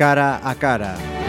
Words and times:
cara 0.00 0.40
a 0.42 0.54
cara. 0.54 1.19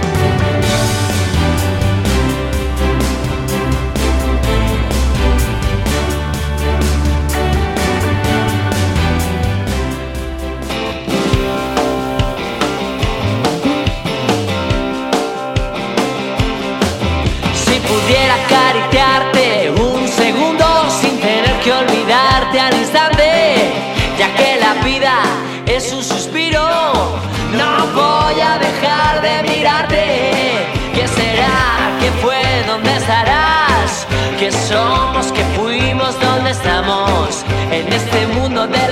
Somos? 34.51 35.31
¿Qué 35.31 35.43
fuimos? 35.57 36.19
¿Dónde 36.19 36.51
estamos? 36.51 37.43
En 37.71 37.91
este 37.91 38.27
mundo 38.27 38.67
del 38.67 38.90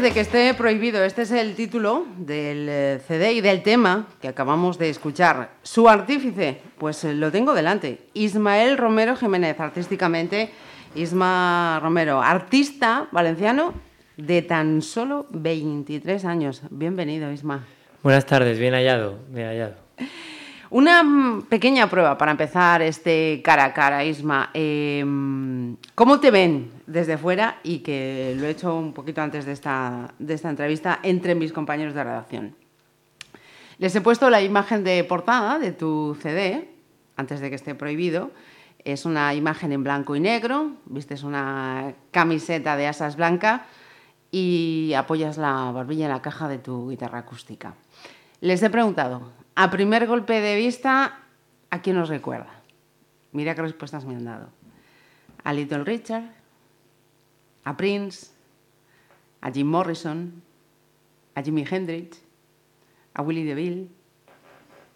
De 0.00 0.12
que 0.12 0.20
esté 0.20 0.52
prohibido, 0.52 1.02
este 1.02 1.22
es 1.22 1.30
el 1.30 1.54
título 1.54 2.06
del 2.18 2.68
eh, 2.68 3.00
CD 3.08 3.32
y 3.32 3.40
del 3.40 3.62
tema 3.62 4.06
que 4.20 4.28
acabamos 4.28 4.78
de 4.78 4.90
escuchar. 4.90 5.52
Su 5.62 5.88
artífice, 5.88 6.60
pues 6.76 7.02
eh, 7.04 7.14
lo 7.14 7.32
tengo 7.32 7.54
delante. 7.54 8.00
Ismael 8.12 8.76
Romero 8.76 9.16
Jiménez, 9.16 9.58
artísticamente. 9.58 10.50
Isma 10.94 11.80
Romero, 11.82 12.20
artista 12.20 13.08
valenciano 13.10 13.72
de 14.18 14.42
tan 14.42 14.82
solo 14.82 15.26
23 15.30 16.26
años. 16.26 16.60
Bienvenido, 16.70 17.32
Isma. 17.32 17.64
Buenas 18.02 18.26
tardes, 18.26 18.58
bien 18.58 18.74
hallado, 18.74 19.18
bien 19.30 19.48
hallado. 19.48 19.76
Una 20.76 21.02
mm, 21.02 21.44
pequeña 21.44 21.88
prueba 21.88 22.18
para 22.18 22.32
empezar 22.32 22.82
este 22.82 23.40
cara 23.42 23.64
a 23.64 23.72
cara, 23.72 24.04
Isma. 24.04 24.50
Eh, 24.52 25.02
¿Cómo 25.94 26.20
te 26.20 26.30
ven 26.30 26.70
desde 26.86 27.16
fuera? 27.16 27.60
Y 27.62 27.78
que 27.78 28.36
lo 28.38 28.44
he 28.44 28.50
hecho 28.50 28.76
un 28.76 28.92
poquito 28.92 29.22
antes 29.22 29.46
de 29.46 29.52
esta, 29.52 30.12
de 30.18 30.34
esta 30.34 30.50
entrevista 30.50 31.00
entre 31.02 31.34
mis 31.34 31.54
compañeros 31.54 31.94
de 31.94 32.04
redacción. 32.04 32.56
Les 33.78 33.96
he 33.96 34.02
puesto 34.02 34.28
la 34.28 34.42
imagen 34.42 34.84
de 34.84 35.02
portada 35.04 35.58
de 35.58 35.72
tu 35.72 36.14
CD, 36.20 36.68
antes 37.16 37.40
de 37.40 37.48
que 37.48 37.56
esté 37.56 37.74
prohibido. 37.74 38.30
Es 38.84 39.06
una 39.06 39.32
imagen 39.32 39.72
en 39.72 39.82
blanco 39.82 40.14
y 40.14 40.20
negro, 40.20 40.72
vistes 40.84 41.22
una 41.22 41.94
camiseta 42.10 42.76
de 42.76 42.86
asas 42.86 43.16
blanca 43.16 43.64
y 44.30 44.92
apoyas 44.94 45.38
la 45.38 45.70
barbilla 45.72 46.04
en 46.04 46.12
la 46.12 46.20
caja 46.20 46.48
de 46.48 46.58
tu 46.58 46.90
guitarra 46.90 47.20
acústica. 47.20 47.72
Les 48.42 48.62
he 48.62 48.68
preguntado, 48.68 49.22
a 49.56 49.70
primer 49.70 50.06
golpe 50.06 50.40
de 50.40 50.54
vista, 50.54 51.20
¿a 51.70 51.82
quién 51.82 51.96
os 51.96 52.08
recuerda? 52.08 52.60
Mira 53.32 53.54
qué 53.54 53.62
respuestas 53.62 54.04
me 54.04 54.14
han 54.14 54.24
dado. 54.24 54.48
A 55.44 55.52
Little 55.52 55.82
Richard, 55.82 56.24
a 57.64 57.76
Prince, 57.76 58.28
a 59.40 59.50
Jim 59.50 59.66
Morrison, 59.66 60.42
a 61.34 61.42
Jimi 61.42 61.64
Hendrix, 61.68 62.22
a 63.14 63.22
Willie 63.22 63.44
DeVille. 63.44 63.88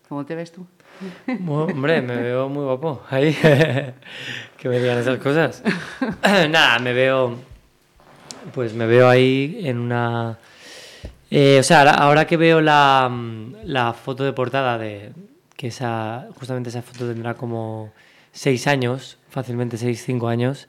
¿Cómo 0.09 0.27
te 0.27 0.35
ves 0.35 0.53
tú? 0.53 0.67
Hombre, 1.49 2.03
me 2.03 2.17
veo 2.17 2.49
muy 2.49 2.65
guapo 2.65 3.03
ahí. 3.09 3.33
que 4.57 4.69
me 4.69 4.79
digan 4.79 4.99
esas 4.99 5.19
cosas. 5.19 5.63
Nada, 6.23 6.79
me 6.79 6.93
veo. 6.93 7.37
Pues 8.55 8.75
me 8.75 8.87
veo 8.87 9.09
ahí 9.09 9.61
en 9.65 9.79
una. 9.79 10.39
Eh, 11.31 11.59
o 11.61 11.63
sea, 11.63 11.83
ahora, 11.91 12.27
que 12.27 12.37
veo 12.37 12.61
la, 12.61 13.09
mm, 13.11 13.55
la 13.65 13.93
foto 13.93 14.25
de 14.25 14.33
portada 14.33 14.79
de. 14.79 15.13
Que 15.57 15.69
esa. 15.69 16.29
Justamente 16.39 16.71
esa 16.71 16.83
foto 16.83 17.07
tendrá 17.09 17.35
como 17.35 17.93
seis 18.33 18.67
años, 18.67 19.19
fácilmente 19.29 19.77
seis, 19.77 20.03
cinco 20.05 20.29
años. 20.29 20.69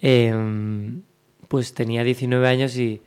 em, 0.00 1.02
pues 1.48 1.74
tenía 1.74 2.04
19 2.04 2.46
años 2.48 2.76
y. 2.76 3.02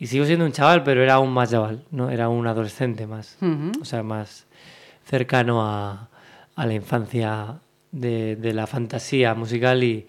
Y 0.00 0.06
sigo 0.06 0.24
siendo 0.26 0.44
un 0.44 0.52
chaval, 0.52 0.84
pero 0.84 1.02
era 1.02 1.14
aún 1.14 1.30
más 1.32 1.50
chaval, 1.50 1.84
¿no? 1.90 2.08
Era 2.10 2.28
un 2.28 2.46
adolescente 2.46 3.06
más. 3.08 3.36
O 3.82 3.84
sea, 3.84 4.02
más 4.04 4.46
cercano 5.04 5.62
a, 5.66 6.08
a 6.54 6.66
la 6.66 6.74
infancia 6.74 7.60
de, 7.90 8.36
de 8.36 8.52
la 8.52 8.66
fantasía 8.68 9.34
musical 9.34 9.82
y, 9.82 10.06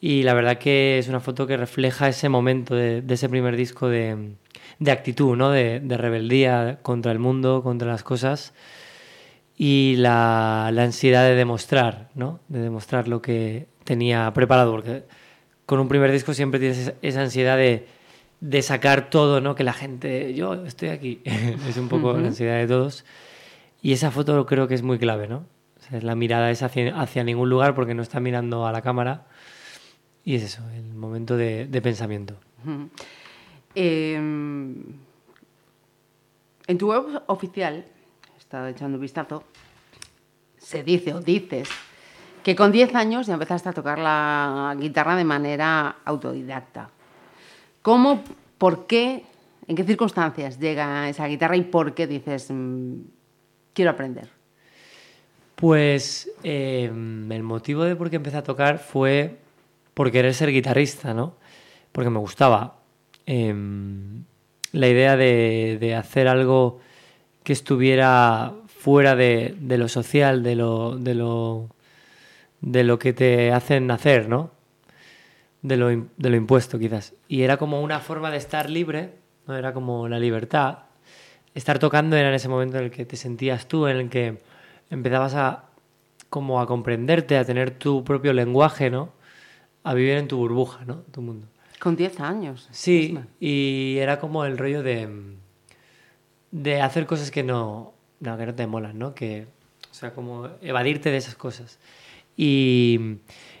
y 0.00 0.24
la 0.24 0.34
verdad 0.34 0.58
que 0.58 0.98
es 0.98 1.06
una 1.08 1.20
foto 1.20 1.46
que 1.46 1.56
refleja 1.56 2.08
ese 2.08 2.28
momento 2.28 2.74
de, 2.74 3.00
de 3.00 3.14
ese 3.14 3.28
primer 3.28 3.56
disco 3.56 3.88
de, 3.88 4.32
de 4.78 4.90
actitud, 4.90 5.36
¿no? 5.36 5.50
De, 5.50 5.80
de 5.80 5.96
rebeldía 5.96 6.78
contra 6.82 7.12
el 7.12 7.18
mundo, 7.18 7.62
contra 7.62 7.88
las 7.88 8.02
cosas 8.02 8.52
y 9.56 9.96
la, 9.96 10.70
la 10.72 10.84
ansiedad 10.84 11.24
de 11.24 11.34
demostrar, 11.34 12.08
¿no? 12.14 12.40
De 12.48 12.60
demostrar 12.60 13.08
lo 13.08 13.20
que 13.22 13.66
tenía 13.84 14.32
preparado, 14.32 14.70
porque 14.70 15.04
con 15.66 15.80
un 15.80 15.88
primer 15.88 16.12
disco 16.12 16.32
siempre 16.34 16.60
tienes 16.60 16.92
esa- 17.02 17.20
ansiedad 17.22 17.56
de, 17.56 17.86
de 18.40 18.62
sacar 18.62 19.10
todo, 19.10 19.40
¿no? 19.40 19.54
Que 19.54 19.64
la 19.64 19.72
gente, 19.72 20.32
yo 20.34 20.64
estoy 20.64 20.90
aquí, 20.90 21.20
es 21.24 21.76
un 21.76 21.88
poco 21.88 22.12
la 22.16 22.28
ansiedad 22.28 22.56
de 22.58 22.66
todos. 22.68 23.04
Y 23.82 23.92
esa 23.92 24.10
foto 24.10 24.44
creo 24.46 24.68
que 24.68 24.74
es 24.74 24.82
muy 24.82 24.98
clave, 24.98 25.26
¿no? 25.28 25.44
O 25.78 25.90
sea, 25.90 26.00
la 26.02 26.14
mirada 26.14 26.50
es 26.50 26.62
hacia, 26.62 27.00
hacia 27.00 27.24
ningún 27.24 27.48
lugar 27.50 27.74
porque 27.74 27.94
no 27.94 28.02
está 28.02 28.20
mirando 28.20 28.66
a 28.66 28.72
la 28.72 28.82
cámara. 28.82 29.26
Y 30.24 30.34
es 30.36 30.42
eso, 30.42 30.62
el 30.76 30.94
momento 30.94 31.36
de, 31.36 31.66
de 31.66 31.80
pensamiento. 31.82 32.34
Eh, 33.74 34.14
en 36.68 36.76
tu 36.76 36.90
web 36.90 37.22
oficial, 37.26 37.84
he 38.34 38.38
estado 38.38 38.66
echando 38.68 38.96
un 38.96 39.02
vistazo, 39.02 39.44
se 40.58 40.82
dice 40.82 41.14
o 41.14 41.20
dices 41.20 41.68
que 42.42 42.54
con 42.54 42.72
10 42.72 42.94
años 42.94 43.26
ya 43.26 43.34
empezaste 43.34 43.70
a 43.70 43.72
tocar 43.72 43.98
la 43.98 44.76
guitarra 44.78 45.16
de 45.16 45.24
manera 45.24 45.96
autodidacta. 46.04 46.90
¿Cómo, 47.82 48.22
por 48.58 48.86
qué, 48.86 49.24
en 49.66 49.76
qué 49.76 49.84
circunstancias 49.84 50.58
llega 50.58 51.08
esa 51.08 51.26
guitarra 51.26 51.56
y 51.56 51.62
por 51.62 51.94
qué 51.94 52.06
dices, 52.06 52.50
mm, 52.50 52.94
quiero 53.72 53.90
aprender? 53.90 54.28
Pues 55.54 56.30
eh, 56.42 56.84
el 56.84 57.42
motivo 57.42 57.84
de 57.84 57.96
por 57.96 58.10
qué 58.10 58.16
empecé 58.16 58.36
a 58.36 58.42
tocar 58.42 58.78
fue 58.78 59.38
por 59.94 60.12
querer 60.12 60.34
ser 60.34 60.52
guitarrista, 60.52 61.14
¿no? 61.14 61.34
Porque 61.92 62.10
me 62.10 62.18
gustaba 62.18 62.77
em, 63.28 64.24
la 64.72 64.88
idea 64.88 65.16
de, 65.16 65.94
hacer 65.94 66.28
algo 66.28 66.80
que 67.44 67.52
estuviera 67.52 68.54
fuera 68.66 69.14
de, 69.16 69.54
lo 69.60 69.88
social, 69.88 70.42
de 70.42 70.56
lo, 70.56 70.96
de 70.96 71.14
lo 71.14 71.68
de 72.60 72.84
lo 72.84 72.98
que 72.98 73.12
te 73.12 73.52
hacen 73.52 73.90
hacer, 73.90 74.28
¿no? 74.28 74.50
De 75.62 75.76
lo, 75.76 75.88
de 75.88 76.30
lo 76.30 76.36
impuesto, 76.36 76.78
quizás. 76.78 77.14
Y 77.28 77.42
era 77.42 77.56
como 77.56 77.82
una 77.82 78.00
forma 78.00 78.30
de 78.30 78.38
estar 78.38 78.70
libre, 78.70 79.14
¿no? 79.46 79.56
Era 79.56 79.72
como 79.72 80.08
la 80.08 80.18
libertad. 80.18 80.78
Estar 81.54 81.78
tocando 81.78 82.16
era 82.16 82.28
en 82.28 82.34
ese 82.34 82.48
momento 82.48 82.78
en 82.78 82.84
el 82.84 82.90
que 82.90 83.04
te 83.04 83.16
sentías 83.16 83.68
tú, 83.68 83.86
en 83.86 83.96
el 83.96 84.08
que 84.08 84.38
empezabas 84.90 85.34
a 85.34 85.64
como 86.30 86.60
a 86.60 86.66
comprenderte, 86.66 87.38
a 87.38 87.44
tener 87.44 87.70
tu 87.72 88.04
propio 88.04 88.32
lenguaje, 88.32 88.90
¿no? 88.90 89.10
A 89.84 89.94
vivir 89.94 90.14
en 90.14 90.28
tu 90.28 90.36
burbuja, 90.36 90.84
¿no? 90.84 90.96
Tu 91.10 91.22
mundo. 91.22 91.46
Con 91.80 91.96
10 91.96 92.20
años. 92.20 92.68
Sí, 92.72 93.18
y 93.38 93.96
era 93.98 94.18
como 94.18 94.44
el 94.44 94.58
rollo 94.58 94.82
de, 94.82 95.08
de 96.50 96.80
hacer 96.82 97.06
cosas 97.06 97.30
que 97.30 97.42
no, 97.42 97.94
no, 98.20 98.36
que 98.36 98.46
no 98.46 98.54
te 98.54 98.66
molan, 98.66 98.98
¿no? 98.98 99.14
Que, 99.14 99.46
o 99.90 99.94
sea, 99.94 100.12
como 100.12 100.48
evadirte 100.60 101.10
de 101.10 101.16
esas 101.18 101.36
cosas. 101.36 101.78
Y, 102.36 103.18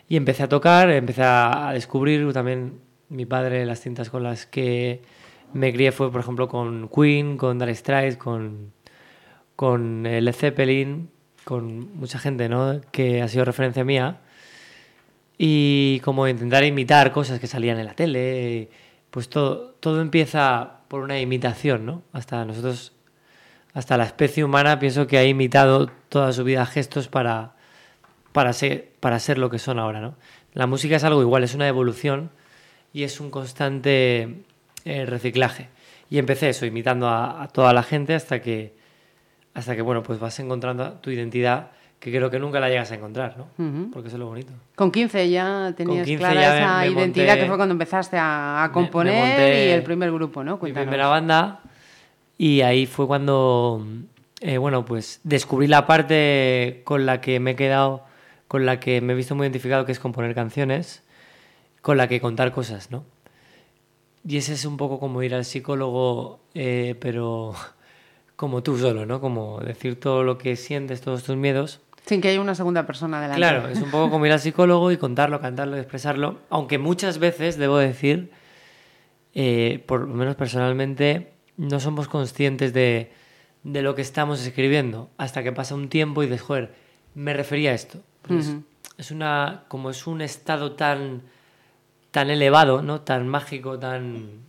y 0.08 0.16
empecé 0.16 0.42
a 0.42 0.48
tocar, 0.48 0.90
empecé 0.90 1.22
a, 1.22 1.70
descubrir 1.72 2.32
también 2.32 2.80
mi 3.08 3.24
padre, 3.24 3.64
las 3.66 3.80
cintas 3.80 4.10
con 4.10 4.22
las 4.22 4.46
que 4.46 5.02
me 5.52 5.72
crié 5.72 5.92
fue, 5.92 6.10
por 6.10 6.20
ejemplo, 6.20 6.48
con 6.48 6.88
Queen, 6.88 7.36
con 7.36 7.58
Dire 7.58 7.74
Straits, 7.74 8.16
con, 8.16 8.72
con 9.56 10.06
eh, 10.06 10.20
Led 10.20 10.34
Zeppelin, 10.34 11.10
con 11.44 11.96
mucha 11.96 12.18
gente, 12.18 12.48
¿no? 12.48 12.80
Que 12.90 13.22
ha 13.22 13.28
sido 13.28 13.44
referencia 13.44 13.84
mía 13.84 14.20
y 15.38 16.00
como 16.00 16.26
intentar 16.26 16.64
imitar 16.64 17.12
cosas 17.12 17.38
que 17.38 17.46
salían 17.46 17.78
en 17.78 17.86
la 17.86 17.94
tele, 17.94 18.68
pues 19.10 19.28
todo, 19.28 19.70
todo 19.80 20.00
empieza 20.00 20.80
por 20.88 21.02
una 21.02 21.20
imitación, 21.20 21.86
¿no? 21.86 22.02
Hasta 22.12 22.44
nosotros 22.44 22.92
hasta 23.72 23.96
la 23.96 24.04
especie 24.04 24.42
humana 24.42 24.80
pienso 24.80 25.06
que 25.06 25.18
ha 25.18 25.24
imitado 25.24 25.88
toda 26.08 26.32
su 26.32 26.42
vida 26.42 26.66
gestos 26.66 27.06
para, 27.06 27.52
para, 28.32 28.52
ser, 28.52 28.90
para 28.98 29.20
ser 29.20 29.38
lo 29.38 29.50
que 29.50 29.60
son 29.60 29.78
ahora, 29.78 30.00
¿no? 30.00 30.16
La 30.54 30.66
música 30.66 30.96
es 30.96 31.04
algo 31.04 31.22
igual, 31.22 31.44
es 31.44 31.54
una 31.54 31.68
evolución 31.68 32.30
y 32.92 33.04
es 33.04 33.20
un 33.20 33.30
constante 33.30 34.42
eh, 34.84 35.06
reciclaje. 35.06 35.68
Y 36.10 36.18
empecé 36.18 36.48
eso, 36.48 36.66
imitando 36.66 37.06
a, 37.06 37.42
a 37.42 37.48
toda 37.48 37.72
la 37.72 37.84
gente 37.84 38.14
hasta 38.14 38.40
que, 38.40 38.74
hasta 39.54 39.76
que, 39.76 39.82
bueno, 39.82 40.02
pues 40.02 40.18
vas 40.18 40.40
encontrando 40.40 40.94
tu 40.94 41.10
identidad 41.10 41.70
que 42.00 42.10
creo 42.12 42.30
que 42.30 42.38
nunca 42.38 42.60
la 42.60 42.68
llegas 42.68 42.90
a 42.92 42.94
encontrar, 42.94 43.36
¿no? 43.36 43.48
Ujú. 43.58 43.90
Porque 43.90 44.08
eso 44.08 44.16
es 44.16 44.20
lo 44.20 44.26
bonito. 44.26 44.52
Con 44.76 44.90
15 44.92 45.28
ya 45.30 45.72
tenías 45.76 46.06
15 46.06 46.18
clara 46.18 46.40
ya 46.40 46.50
me- 46.52 46.58
esa 46.58 46.78
me 46.78 46.86
identidad 46.90 47.34
monté- 47.34 47.40
que 47.40 47.46
fue 47.46 47.56
cuando 47.56 47.72
empezaste 47.72 48.16
a, 48.16 48.62
a 48.64 48.68
me 48.68 48.72
componer 48.74 49.68
y 49.68 49.70
el 49.72 49.82
primer 49.82 50.12
grupo, 50.12 50.44
¿no? 50.44 50.54
mi 50.54 50.58
Cuéntanos. 50.60 50.86
primera 50.86 51.08
banda 51.08 51.60
y 52.38 52.60
ahí 52.60 52.86
fue 52.86 53.06
cuando 53.08 53.84
eh, 54.40 54.58
bueno 54.58 54.84
pues 54.84 55.20
descubrí 55.24 55.66
la 55.66 55.88
parte 55.88 56.82
con 56.84 57.04
la 57.04 57.20
que 57.20 57.40
me 57.40 57.50
he 57.52 57.56
quedado 57.56 58.04
con 58.46 58.64
la 58.64 58.78
que 58.78 59.00
me 59.00 59.12
he 59.12 59.16
visto 59.16 59.34
muy 59.34 59.44
identificado 59.46 59.84
que 59.84 59.90
es 59.90 59.98
componer 59.98 60.36
canciones 60.36 61.02
con 61.82 61.96
la 61.96 62.06
que 62.06 62.20
contar 62.20 62.52
cosas 62.52 62.92
no 62.92 63.02
y 64.24 64.36
ese 64.36 64.52
es 64.52 64.64
un 64.64 64.76
poco 64.76 65.00
como 65.00 65.20
ir 65.24 65.34
al 65.34 65.44
psicólogo 65.44 66.38
eh, 66.54 66.94
pero 67.00 67.54
como 68.36 68.62
tú 68.62 68.78
solo 68.78 69.04
no 69.04 69.20
como 69.20 69.58
decir 69.58 69.98
todo 69.98 70.22
lo 70.22 70.38
que 70.38 70.54
sientes 70.54 71.00
todos 71.00 71.24
tus 71.24 71.34
miedos 71.36 71.80
Sin 72.08 72.20
que 72.22 72.28
haya 72.28 72.40
una 72.40 72.54
segunda 72.54 72.86
persona 72.86 73.20
delante. 73.20 73.38
Claro, 73.40 73.68
es 73.68 73.80
un 73.82 73.90
poco 73.90 74.10
como 74.10 74.24
ir 74.26 74.32
al 74.32 74.40
psicólogo 74.40 74.90
y 74.90 74.96
contarlo, 74.96 75.40
cantarlo 75.40 75.76
y 75.76 75.80
expresarlo. 75.80 76.38
Aunque 76.48 76.78
muchas 76.78 77.18
veces, 77.18 77.58
debo 77.58 77.76
decir, 77.76 78.30
eh, 79.34 79.84
por 79.86 80.00
lo 80.08 80.14
menos 80.14 80.34
personalmente, 80.36 81.32
no 81.58 81.80
somos 81.80 82.08
conscientes 82.08 82.72
de, 82.72 83.12
de 83.62 83.82
lo 83.82 83.94
que 83.94 84.02
estamos 84.02 84.44
escribiendo 84.44 85.10
hasta 85.18 85.42
que 85.42 85.52
pasa 85.52 85.74
un 85.74 85.88
tiempo 85.88 86.22
y 86.22 86.26
dices, 86.26 86.40
joder, 86.42 86.74
me 87.14 87.34
refería 87.34 87.72
a 87.72 87.74
esto. 87.74 87.98
Es- 88.30 88.54
es, 88.96 89.10
una, 89.10 89.64
como 89.68 89.90
es 89.90 90.06
un 90.06 90.20
estado 90.22 90.72
tan, 90.72 91.22
tan 92.10 92.30
elevado, 92.30 92.82
¿no? 92.82 93.02
Tan 93.02 93.28
mágico, 93.28 93.78
tan... 93.78 94.47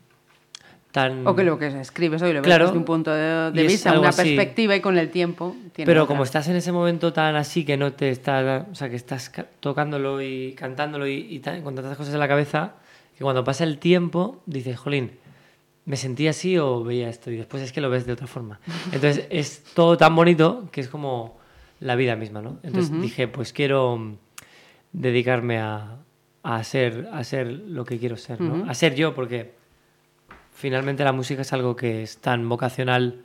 tan 0.91 1.25
O 1.27 1.35
que 1.35 1.43
lo 1.43 1.59
que 1.59 1.67
escribes 1.67 2.21
hoy 2.21 2.33
lo 2.33 2.41
ves 2.41 2.49
desde 2.65 2.77
un 2.77 2.83
punto 2.85 3.11
de, 3.13 3.51
vista, 3.67 3.97
una 3.99 4.09
así. 4.09 4.23
perspectiva 4.23 4.75
y 4.75 4.81
con 4.81 4.97
el 4.97 5.09
tiempo. 5.09 5.55
Pero 5.75 6.07
como 6.07 6.23
estás 6.23 6.47
en 6.47 6.55
ese 6.55 6.71
momento 6.71 7.13
tan 7.13 7.35
así 7.35 7.63
que 7.65 7.77
no 7.77 7.93
te 7.93 8.09
estás, 8.09 8.65
o 8.71 8.75
sea, 8.75 8.89
que 8.89 8.95
estás 8.95 9.31
tocándolo 9.59 10.21
y 10.21 10.53
cantándolo 10.53 11.07
y, 11.07 11.13
y 11.29 11.39
tan- 11.39 11.61
con 11.61 11.75
tantas 11.75 11.95
cosas 11.97 12.13
en 12.13 12.19
la 12.19 12.27
cabeza, 12.27 12.73
que 13.17 13.23
cuando 13.23 13.43
pasa 13.43 13.63
el 13.65 13.77
tiempo 13.77 14.41
dices, 14.47 14.77
jolín, 14.79 15.11
me 15.85 15.95
sentí 15.95 16.27
así 16.27 16.57
o 16.57 16.83
veía 16.83 17.09
esto 17.09 17.29
y 17.31 17.37
después 17.37 17.61
es 17.63 17.71
que 17.71 17.81
lo 17.81 17.89
ves 17.89 18.05
de 18.05 18.13
otra 18.13 18.27
forma. 18.27 18.59
Entonces 18.91 19.25
es 19.29 19.63
todo 19.75 19.95
tan 19.97 20.15
bonito 20.15 20.69
que 20.71 20.81
es 20.81 20.87
como 20.87 21.37
la 21.79 21.95
vida 21.95 22.15
misma, 22.15 22.41
¿no? 22.41 22.57
Entonces 22.63 22.99
dije, 23.01 23.27
pues 23.27 23.53
quiero 23.53 23.95
mm, 23.97 24.15
dedicarme 24.93 25.59
a, 25.59 25.97
a 26.43 26.63
ser, 26.63 27.07
a 27.11 27.23
ser 27.23 27.47
lo 27.47 27.85
que 27.85 27.97
quiero 27.99 28.17
ser, 28.17 28.41
¿no? 28.41 28.69
A 28.69 28.73
ser 28.73 28.95
yo, 28.95 29.13
porque 29.13 29.53
finalmente 30.59 31.03
la 31.03 31.13
música 31.13 31.41
es 31.41 31.53
algo 31.53 31.75
que 31.75 32.03
es 32.03 32.17
tan 32.17 32.47
vocacional, 32.49 33.21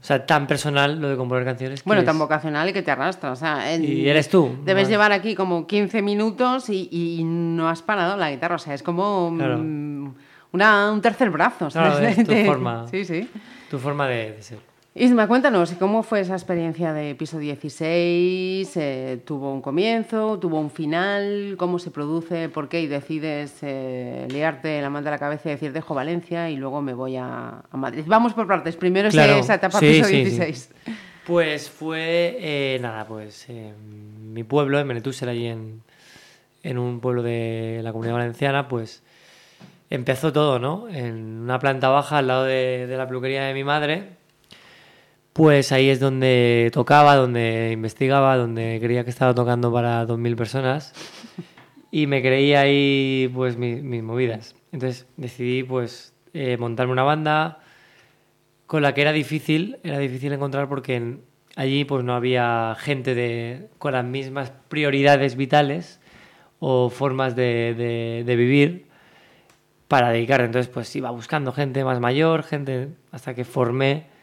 o 0.00 0.04
sea, 0.04 0.26
tan 0.26 0.46
personal 0.46 1.00
lo 1.00 1.08
de 1.08 1.16
componer 1.16 1.44
canciones. 1.44 1.82
Bueno, 1.82 2.00
es- 2.02 2.06
tan 2.06 2.18
vocacional 2.18 2.68
y 2.68 2.72
que 2.72 2.82
te 2.82 2.90
arrastra. 2.90 3.32
O 3.32 3.36
sea, 3.36 3.72
en- 3.74 3.82
Y 3.84 4.06
eres 4.08 4.28
tú, 4.28 4.54
Debes 4.64 4.88
llevar 4.88 5.12
aquí 5.12 5.34
como 5.34 5.66
15 5.66 6.02
minutos 6.02 6.68
y, 6.68 6.88
y 6.92 7.24
no 7.24 7.68
has 7.68 7.82
parado 7.82 8.16
la 8.16 8.30
guitarra. 8.30 8.56
O 8.56 8.58
sea, 8.58 8.74
es 8.74 8.82
como 8.82 9.34
Claro. 9.36 9.58
mm, 9.58 10.14
una, 10.52 10.92
un 10.92 11.00
tercer 11.00 11.30
brazo. 11.30 11.68
Es 11.68 12.24
tu 12.24 12.32
forma. 12.46 12.86
Sí, 12.90 13.04
sí. 13.04 13.28
Tu 13.70 13.78
forma 13.78 14.06
de, 14.06 14.32
de 14.32 14.42
ser. 14.42 14.58
Isma, 15.00 15.28
cuéntanos, 15.28 15.70
¿cómo 15.78 16.02
fue 16.02 16.20
esa 16.20 16.32
experiencia 16.34 16.92
de 16.92 17.14
piso 17.14 17.38
16? 17.38 18.76
Eh, 18.76 19.20
¿Tuvo 19.24 19.52
un 19.52 19.62
comienzo? 19.62 20.40
¿Tuvo 20.40 20.58
un 20.58 20.70
final? 20.72 21.54
¿Cómo 21.56 21.78
se 21.78 21.92
produce? 21.92 22.48
¿Por 22.48 22.68
qué? 22.68 22.80
Y 22.80 22.88
decides 22.88 23.58
eh, 23.62 24.26
liarte 24.28 24.82
la 24.82 24.90
mano 24.90 25.06
a 25.06 25.12
la 25.12 25.18
cabeza 25.18 25.50
y 25.50 25.52
decir, 25.52 25.72
dejo 25.72 25.94
Valencia 25.94 26.50
y 26.50 26.56
luego 26.56 26.82
me 26.82 26.94
voy 26.94 27.14
a, 27.16 27.62
a 27.70 27.76
Madrid. 27.76 28.02
Vamos 28.08 28.34
por 28.34 28.48
partes. 28.48 28.74
Primero 28.74 29.08
Claro. 29.10 29.34
esa 29.36 29.54
etapa 29.54 29.78
Sí, 29.78 29.86
piso 29.86 30.04
sí, 30.06 30.24
sí. 30.24 30.30
16. 30.30 30.70
Pues 31.28 31.70
fue, 31.70 32.36
eh, 32.40 32.78
nada, 32.80 33.06
pues 33.06 33.44
eh, 33.48 33.72
mi 33.78 34.42
pueblo, 34.42 34.80
en 34.80 34.88
Benetúser, 34.88 35.28
allí 35.28 35.46
en, 35.46 35.80
en 36.64 36.76
un 36.76 36.98
pueblo 36.98 37.22
de 37.22 37.82
la 37.84 37.92
Comunidad 37.92 38.14
Valenciana, 38.16 38.66
pues 38.66 39.04
empezó 39.90 40.32
todo, 40.32 40.58
¿no? 40.58 40.88
En 40.88 41.42
una 41.42 41.60
planta 41.60 41.88
baja 41.88 42.18
al 42.18 42.26
lado 42.26 42.44
de, 42.44 42.88
de 42.88 42.96
la 42.96 43.06
peluquería 43.06 43.44
de 43.44 43.54
mi 43.54 43.62
madre, 43.62 44.17
pues 45.38 45.70
ahí 45.70 45.88
es 45.88 46.00
donde 46.00 46.68
tocaba, 46.72 47.14
donde 47.14 47.70
investigaba, 47.72 48.36
donde 48.36 48.80
creía 48.82 49.04
que 49.04 49.10
estaba 49.10 49.34
tocando 49.36 49.72
para 49.72 50.04
2.000 50.04 50.34
personas 50.34 50.92
y 51.92 52.08
me 52.08 52.22
creía 52.22 52.62
ahí 52.62 53.30
pues 53.32 53.56
mi- 53.56 53.80
mis 53.80 54.02
movidas. 54.02 54.56
Entonces 54.72 55.06
decidí 55.16 55.62
pues 55.62 56.12
eh, 56.34 56.56
montarme 56.58 56.92
una 56.92 57.04
banda 57.04 57.60
con 58.66 58.82
la 58.82 58.94
que 58.94 59.02
era 59.02 59.12
difícil, 59.12 59.78
era 59.84 59.98
difícil 59.98 60.32
encontrar 60.32 60.68
porque 60.68 61.18
allí 61.54 61.84
pues 61.84 62.02
no 62.02 62.14
había 62.16 62.76
gente 62.76 63.14
de, 63.14 63.68
con 63.78 63.92
las 63.92 64.04
mismas 64.04 64.52
prioridades 64.68 65.36
vitales 65.36 66.00
o 66.58 66.90
formas 66.90 67.36
de, 67.36 67.74
de- 67.78 68.24
de 68.26 68.34
vivir 68.36 68.86
para 69.86 70.10
dedicar. 70.10 70.40
Entonces 70.40 70.66
pues 70.68 70.94
iba 70.96 71.12
buscando 71.12 71.52
gente 71.52 71.84
más 71.84 72.00
mayor, 72.00 72.42
gente 72.42 72.88
hasta 73.12 73.34
que 73.36 73.44
formé 73.44 74.17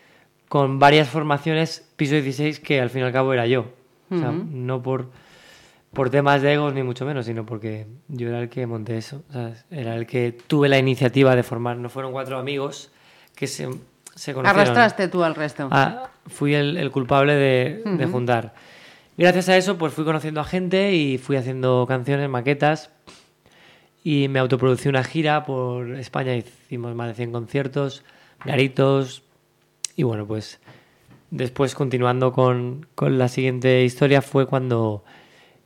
con 0.48 0.80
varias 0.80 1.10
formaciones 1.10 1.88
piso 1.96 2.14
16 2.14 2.60
que 2.60 2.82
al 2.82 2.90
fin 2.90 3.02
y 3.02 3.06
al 3.06 3.12
cabo 3.12 3.34
era 3.34 3.48
yo. 3.48 3.66
O 4.12 4.18
sea, 4.18 4.32
no 4.32 4.84
por, 4.84 5.10
por 5.92 6.10
temas 6.10 6.42
de 6.42 6.54
egos 6.54 6.74
ni 6.74 6.84
mucho 6.84 7.06
menos, 7.06 7.26
sino 7.26 7.46
porque 7.46 7.88
yo 8.08 8.30
era 8.30 8.40
el 8.40 8.50
que 8.50 8.68
monté 8.68 8.98
eso. 8.98 9.24
¿sabes? 9.32 9.66
Era 9.72 9.96
el 9.96 10.06
que 10.06 10.38
tuve 10.48 10.70
la 10.70 10.78
iniciativa 10.78 11.36
de 11.36 11.44
formar. 11.44 11.78
No 11.78 11.90
fueron 11.90 12.12
cuatro 12.12 12.38
amigos 12.38 12.92
que 13.36 13.48
se, 13.48 13.68
se 14.14 14.34
conocieron. 14.34 14.62
Arrastraste 14.62 15.08
tú 15.08 15.24
al 15.24 15.34
resto. 15.36 15.68
Ah, 15.72 16.10
fui 16.28 16.54
el, 16.54 16.78
el 16.78 16.92
culpable 16.92 17.34
de, 17.34 17.82
de 17.84 18.06
juntar. 18.06 18.54
Gracias 19.18 19.50
a 19.50 19.58
eso, 19.58 19.78
pues 19.78 19.94
fui 19.94 20.04
conociendo 20.04 20.42
a 20.42 20.44
gente 20.44 20.94
y 20.94 21.18
fui 21.18 21.38
haciendo 21.38 21.86
canciones, 21.88 22.30
maquetas. 22.30 22.92
Y 24.04 24.28
me 24.28 24.40
autoproducí 24.40 24.88
una 24.88 25.04
gira 25.04 25.46
por 25.46 25.96
España. 25.96 26.36
Hicimos 26.36 26.94
más 26.94 27.08
de 27.08 27.16
100 27.16 27.32
conciertos, 27.32 28.04
garitos. 28.44 29.25
Y 29.96 30.04
bueno, 30.04 30.26
pues 30.26 30.60
después, 31.32 31.76
continuando 31.76 32.32
con, 32.32 32.86
con 32.96 33.18
la 33.18 33.28
siguiente 33.28 33.84
historia, 33.84 34.22
fue 34.22 34.48
cuando 34.48 35.04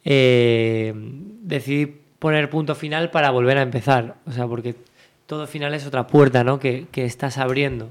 eh, 0.06 0.94
decidí 0.96 1.88
poner 2.20 2.50
punto 2.50 2.76
final 2.76 3.12
para 3.12 3.32
volver 3.32 3.58
a 3.58 3.62
empezar. 3.62 4.16
O 4.26 4.32
sea, 4.32 4.48
porque 4.48 4.76
todo 5.26 5.48
final 5.48 5.74
es 5.74 5.86
otra 5.86 6.08
puerta, 6.08 6.44
¿no? 6.44 6.60
Que, 6.60 6.88
que 6.92 7.06
estás 7.06 7.38
abriendo. 7.38 7.90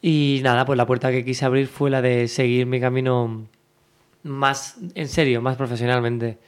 Y 0.00 0.40
nada, 0.44 0.64
pues 0.64 0.76
la 0.76 0.86
puerta 0.86 1.10
que 1.10 1.24
quise 1.24 1.44
abrir 1.44 1.66
fue 1.66 1.90
la 1.90 2.00
de 2.02 2.28
seguir 2.28 2.66
mi 2.66 2.80
camino 2.80 3.46
más 4.22 4.78
en 4.94 5.08
serio, 5.08 5.42
más 5.42 5.56
profesionalmente. 5.56 6.38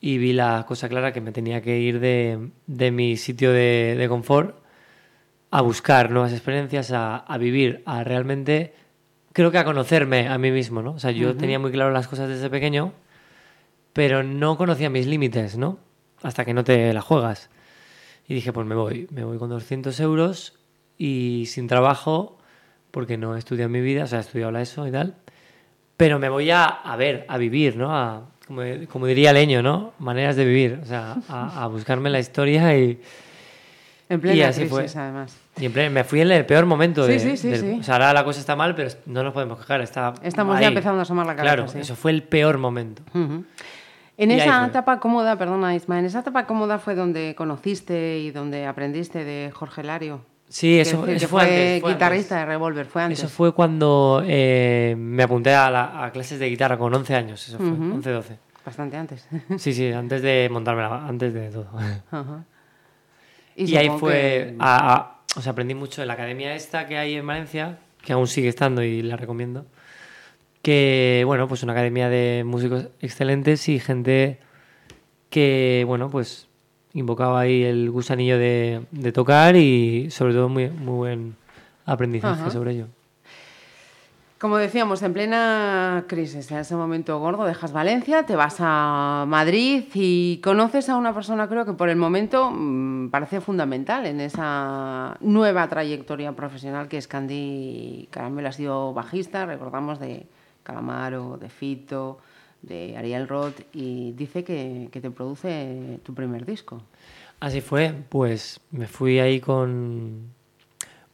Y 0.00 0.18
vi 0.18 0.32
la 0.32 0.64
cosa 0.66 0.88
clara 0.88 1.12
que 1.12 1.20
me 1.20 1.32
tenía 1.32 1.60
que 1.60 1.78
ir 1.78 2.00
de, 2.00 2.50
de 2.66 2.90
mi 2.90 3.16
sitio 3.16 3.52
de, 3.52 3.94
de 3.96 4.08
confort 4.08 4.61
a 5.52 5.60
buscar 5.60 6.10
nuevas 6.10 6.32
experiencias, 6.32 6.90
a, 6.92 7.18
a 7.18 7.38
vivir, 7.38 7.82
a 7.84 8.02
realmente, 8.04 8.74
creo 9.34 9.50
que 9.50 9.58
a 9.58 9.64
conocerme 9.64 10.26
a 10.28 10.38
mí 10.38 10.50
mismo, 10.50 10.80
¿no? 10.82 10.92
O 10.92 10.98
sea, 10.98 11.10
yo 11.10 11.36
tenía 11.36 11.58
muy 11.58 11.70
claro 11.70 11.90
las 11.92 12.08
cosas 12.08 12.28
desde 12.28 12.48
pequeño, 12.48 12.92
pero 13.92 14.22
no 14.22 14.56
conocía 14.56 14.88
mis 14.88 15.06
límites, 15.06 15.58
¿no? 15.58 15.78
Hasta 16.22 16.46
que 16.46 16.54
no 16.54 16.64
te 16.64 16.92
la 16.94 17.02
juegas. 17.02 17.50
Y 18.26 18.32
dije, 18.34 18.50
pues 18.52 18.66
me 18.66 18.74
voy, 18.74 19.06
me 19.10 19.24
voy 19.24 19.36
con 19.36 19.50
200 19.50 20.00
euros 20.00 20.58
y 20.96 21.44
sin 21.48 21.66
trabajo, 21.68 22.38
porque 22.90 23.18
no 23.18 23.36
he 23.36 23.38
estudiado 23.38 23.66
en 23.66 23.72
mi 23.72 23.80
vida, 23.82 24.04
o 24.04 24.06
sea, 24.06 24.18
he 24.18 24.22
estudiado 24.22 24.52
la 24.52 24.62
ESO 24.62 24.88
y 24.88 24.90
tal, 24.90 25.16
pero 25.98 26.18
me 26.18 26.30
voy 26.30 26.50
a, 26.50 26.64
a 26.64 26.96
ver, 26.96 27.26
a 27.28 27.36
vivir, 27.36 27.76
¿no? 27.76 27.94
A, 27.94 28.26
como, 28.46 28.62
como 28.90 29.06
diría 29.06 29.34
Leño, 29.34 29.62
¿no? 29.62 29.92
Maneras 29.98 30.36
de 30.36 30.46
vivir, 30.46 30.80
o 30.82 30.86
sea, 30.86 31.16
a, 31.28 31.62
a 31.62 31.66
buscarme 31.66 32.08
la 32.08 32.20
historia 32.20 32.74
y, 32.78 32.98
En 34.08 34.20
plena 34.20 34.48
así 34.48 34.62
crisis, 34.62 34.92
fue. 34.92 35.02
además. 35.02 35.41
Plan, 35.54 35.92
me 35.92 36.04
fui 36.04 36.20
en 36.20 36.30
el 36.30 36.46
peor 36.46 36.66
momento. 36.66 37.04
Sí, 37.06 37.12
de, 37.12 37.18
sí, 37.20 37.36
sí, 37.36 37.48
del- 37.50 37.60
sí. 37.60 37.78
O 37.80 37.82
sea, 37.82 37.94
ahora 37.94 38.12
la 38.12 38.24
cosa 38.24 38.40
está 38.40 38.56
mal, 38.56 38.74
pero 38.74 38.90
no 39.06 39.22
nos 39.22 39.32
podemos 39.32 39.58
quejar. 39.58 39.80
Está 39.82 40.14
Estamos 40.22 40.56
ahí. 40.56 40.62
ya 40.62 40.68
empezando 40.68 40.98
a 40.98 41.02
asomar 41.02 41.26
la 41.26 41.36
cabeza, 41.36 41.54
Claro, 41.56 41.72
eso 41.80 41.94
fue 41.96 42.10
el 42.10 42.22
peor 42.22 42.58
momento. 42.58 43.02
En 44.18 44.30
Y 44.30 44.34
esa 44.34 44.66
etapa 44.66 45.00
cómoda, 45.00 45.36
perdona 45.36 45.74
Isma, 45.74 45.98
en 45.98 46.04
esa 46.04 46.20
etapa 46.20 46.46
cómoda 46.46 46.78
fue 46.78 46.94
donde 46.94 47.34
conociste 47.36 48.18
y 48.18 48.30
donde 48.30 48.66
aprendiste 48.66 49.24
de 49.24 49.50
Jorge 49.52 49.82
Lario. 49.82 50.20
Sí, 50.48 50.78
eso, 50.78 51.02
que, 51.04 51.14
eso 51.14 51.20
que 51.20 51.28
fue, 51.28 51.42
antes, 51.42 51.80
fue 51.80 51.92
guitarrista 51.92 52.34
antes. 52.36 52.46
de 52.48 52.52
Revolver, 52.52 52.86
fue 52.86 53.02
antes. 53.02 53.18
Eso 53.20 53.28
fue 53.30 53.52
cuando 53.54 54.22
eh, 54.26 54.94
me 54.98 55.22
apunté 55.22 55.54
a, 55.54 55.70
la- 55.70 56.04
a 56.04 56.12
clases 56.12 56.38
de 56.38 56.48
guitarra 56.50 56.76
con 56.76 56.94
11 56.94 57.14
años, 57.14 57.48
eso 57.48 57.56
fue, 57.56 57.68
11, 57.68 58.10
12. 58.10 58.38
Bastante 58.66 58.96
antes. 58.98 59.26
Sí, 59.56 59.72
sí, 59.72 59.90
antes 59.90 60.20
de 60.20 60.48
montarme, 60.52 60.82
la- 60.82 61.06
antes 61.06 61.32
de 61.32 61.48
todo. 61.50 61.68
Y, 63.56 63.76
ahí 63.76 63.90
fue, 63.98 64.12
que- 64.12 64.56
a- 64.58 64.94
a- 64.94 65.21
o 65.36 65.40
sea, 65.40 65.52
aprendí 65.52 65.74
mucho 65.74 66.02
en 66.02 66.08
la 66.08 66.14
academia 66.14 66.54
esta 66.54 66.86
que 66.86 66.98
hay 66.98 67.14
en 67.14 67.26
Valencia, 67.26 67.78
que 68.04 68.12
aún 68.12 68.26
sigue 68.26 68.48
estando 68.48 68.82
y 68.82 69.02
la 69.02 69.16
recomiendo. 69.16 69.66
Que, 70.62 71.24
bueno, 71.26 71.48
pues 71.48 71.62
una 71.62 71.72
academia 71.72 72.08
de 72.08 72.44
músicos 72.44 72.88
excelentes 73.00 73.68
y 73.68 73.80
gente 73.80 74.38
que, 75.30 75.84
bueno, 75.86 76.10
pues 76.10 76.48
invocaba 76.92 77.40
ahí 77.40 77.64
el 77.64 77.90
gusanillo 77.90 78.38
de, 78.38 78.82
de 78.90 79.12
tocar 79.12 79.56
y 79.56 80.10
sobre 80.10 80.34
todo 80.34 80.48
muy, 80.48 80.68
muy 80.68 80.94
buen 80.94 81.36
aprendizaje 81.86 82.42
Ajá. 82.42 82.50
sobre 82.50 82.72
ello. 82.72 82.86
Como 84.42 84.56
decíamos, 84.56 85.00
en 85.02 85.12
plena 85.12 86.04
crisis, 86.08 86.50
en 86.50 86.58
ese 86.58 86.74
momento 86.74 87.16
gordo, 87.20 87.44
dejas 87.44 87.72
Valencia, 87.72 88.26
te 88.26 88.34
vas 88.34 88.56
a 88.58 89.24
Madrid 89.28 89.84
y 89.94 90.40
conoces 90.42 90.88
a 90.88 90.96
una 90.96 91.14
persona, 91.14 91.48
creo 91.48 91.64
que 91.64 91.74
por 91.74 91.88
el 91.88 91.94
momento 91.94 92.50
mm, 92.50 93.10
parece 93.10 93.40
fundamental 93.40 94.04
en 94.04 94.20
esa 94.20 95.16
nueva 95.20 95.68
trayectoria 95.68 96.32
profesional 96.32 96.88
que 96.88 96.98
es 96.98 97.06
Candy 97.06 98.08
Caramelo. 98.10 98.48
Ha 98.48 98.52
sido 98.52 98.92
bajista, 98.92 99.46
recordamos, 99.46 100.00
de 100.00 100.26
Calamaro, 100.64 101.38
de 101.40 101.48
Fito, 101.48 102.18
de 102.62 102.96
Ariel 102.96 103.28
Roth 103.28 103.60
y 103.72 104.10
dice 104.10 104.42
que, 104.42 104.88
que 104.90 105.00
te 105.00 105.12
produce 105.12 106.00
tu 106.02 106.14
primer 106.14 106.44
disco. 106.44 106.82
Así 107.38 107.60
fue, 107.60 107.94
pues 108.08 108.58
me 108.72 108.88
fui 108.88 109.20
ahí 109.20 109.38
con, 109.38 110.32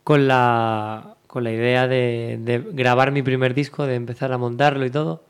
con, 0.02 0.26
la, 0.26 1.17
con 1.28 1.44
la 1.44 1.52
idea 1.52 1.86
de, 1.86 2.64
grabar 2.72 3.12
mi 3.12 3.22
primer 3.22 3.54
disco, 3.54 3.86
de 3.86 3.94
empezar 3.94 4.32
a 4.32 4.38
montarlo 4.38 4.84
y 4.84 4.90
todo. 4.90 5.24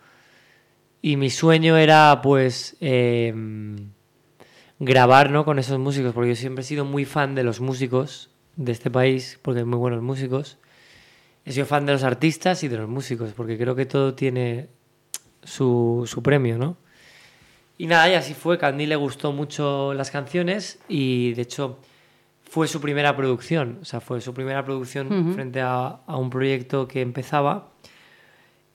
Y 1.03 1.17
mi 1.17 1.29
sueño 1.29 1.77
era 1.77 2.21
pues 2.23 2.77
eh, 2.81 3.35
grabar 4.79 5.31
¿no? 5.31 5.45
con 5.45 5.59
esos 5.59 5.79
músicos, 5.79 6.15
porque 6.15 6.31
yo 6.31 6.37
siempre 6.37 6.63
he 6.63 6.67
sido 6.67 6.85
muy 6.85 7.05
fan 7.05 7.35
de 7.35 7.43
los 7.43 7.61
músicos 7.61 8.31
de 8.57 8.73
este 8.73 8.91
país, 8.91 9.39
porque 9.43 9.61
hay 9.61 9.67
muy 9.67 9.79
buenos 9.79 10.01
músicos. 10.01 10.59
He 11.45 11.53
sido 11.53 11.67
fan 11.67 11.85
de 11.85 11.93
los 11.93 12.05
artistas 12.05 12.63
y 12.63 12.69
de 12.69 12.79
los 12.79 12.89
músicos, 12.89 13.33
porque 13.33 13.59
creo 13.59 13.75
que 13.75 13.85
todo 13.85 14.15
tiene 14.15 14.69
su, 15.43 16.05
su 16.07 16.23
premio, 16.23 16.59
¿no? 16.59 16.77
Y 17.77 17.87
nada, 17.87 18.09
y 18.09 18.15
así 18.15 18.35
fue. 18.35 18.57
Candy 18.57 18.87
le 18.87 18.97
gustó 18.97 19.33
mucho 19.33 19.95
las 19.95 20.13
canciones 20.13 20.79
y 20.89 21.35
de 21.35 21.43
hecho 21.43 21.81
fue 22.49 22.67
su 22.67 22.81
primera 22.81 23.15
producción. 23.17 23.79
O 23.83 23.85
sea, 23.85 24.01
fue 24.01 24.21
su 24.21 24.33
primera 24.35 24.65
producción 24.65 25.35
frente 25.35 25.61
a, 25.61 26.01
a 26.07 26.17
un 26.17 26.31
proyecto 26.31 26.89
que 26.89 27.01
empezaba. 27.03 27.71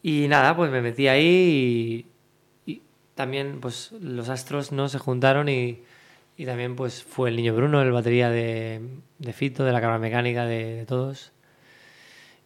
Y 0.02 0.28
nada, 0.28 0.56
pues 0.56 0.72
me 0.72 0.82
metí 0.82 1.08
ahí 1.08 2.06
y, 2.66 2.72
y 2.72 2.82
también 3.16 3.60
pues 3.62 3.92
los 4.00 4.30
astros 4.30 4.72
no 4.72 4.90
se 4.90 5.00
juntaron 5.00 5.50
y, 5.50 5.82
y 6.38 6.46
también 6.46 6.76
pues 6.76 7.04
fue 7.04 7.30
el 7.30 7.36
niño 7.36 7.56
Bruno, 7.56 7.82
el 7.82 7.92
batería 7.92 8.30
de, 8.30 8.82
de 9.20 9.34
Fito, 9.34 9.64
de 9.64 9.72
la 9.72 9.82
cámara 9.82 10.00
mecánica 10.00 10.46
de, 10.46 10.76
de 10.76 10.86
todos. 10.86 11.32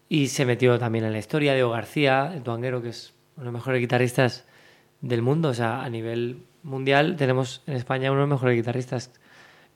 Y 0.10 0.28
se 0.28 0.46
metió 0.46 0.80
también 0.80 1.04
en 1.04 1.12
la 1.12 1.20
historia 1.20 1.54
Diego 1.54 1.72
García, 1.72 2.32
el 2.34 2.44
tuanguero, 2.44 2.82
que 2.82 2.90
es 2.90 3.14
uno 3.36 3.44
de 3.44 3.52
los 3.52 3.54
mejores 3.54 3.82
guitarristas 3.82 4.46
del 5.02 5.22
mundo. 5.22 5.50
O 5.50 5.54
sea, 5.54 5.84
a 5.84 5.90
nivel 5.90 6.44
mundial 6.64 7.18
tenemos 7.18 7.64
en 7.68 7.74
España 7.74 8.12
uno 8.12 8.22
de 8.22 8.28
los 8.28 8.38
mejores 8.38 8.56
guitarristas 8.56 9.12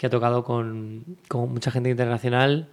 que 0.01 0.07
ha 0.07 0.09
tocado 0.09 0.43
con, 0.43 1.05
mucha 1.31 1.69
gente 1.69 1.91
internacional. 1.91 2.69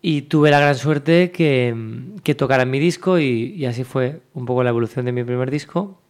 Y 0.00 0.22
tuve 0.22 0.50
la 0.50 0.58
gran 0.58 0.74
suerte 0.74 1.30
que, 1.30 1.76
que 2.24 2.34
tocara 2.34 2.62
en 2.62 2.70
mi 2.70 2.78
disco 2.78 3.18
y, 3.18 3.66
así 3.66 3.84
fue 3.84 4.22
un 4.32 4.46
poco 4.46 4.64
la 4.64 4.70
evolución 4.70 5.04
de 5.04 5.12
mi 5.12 5.22
primer 5.22 5.50
disco. 5.50 6.00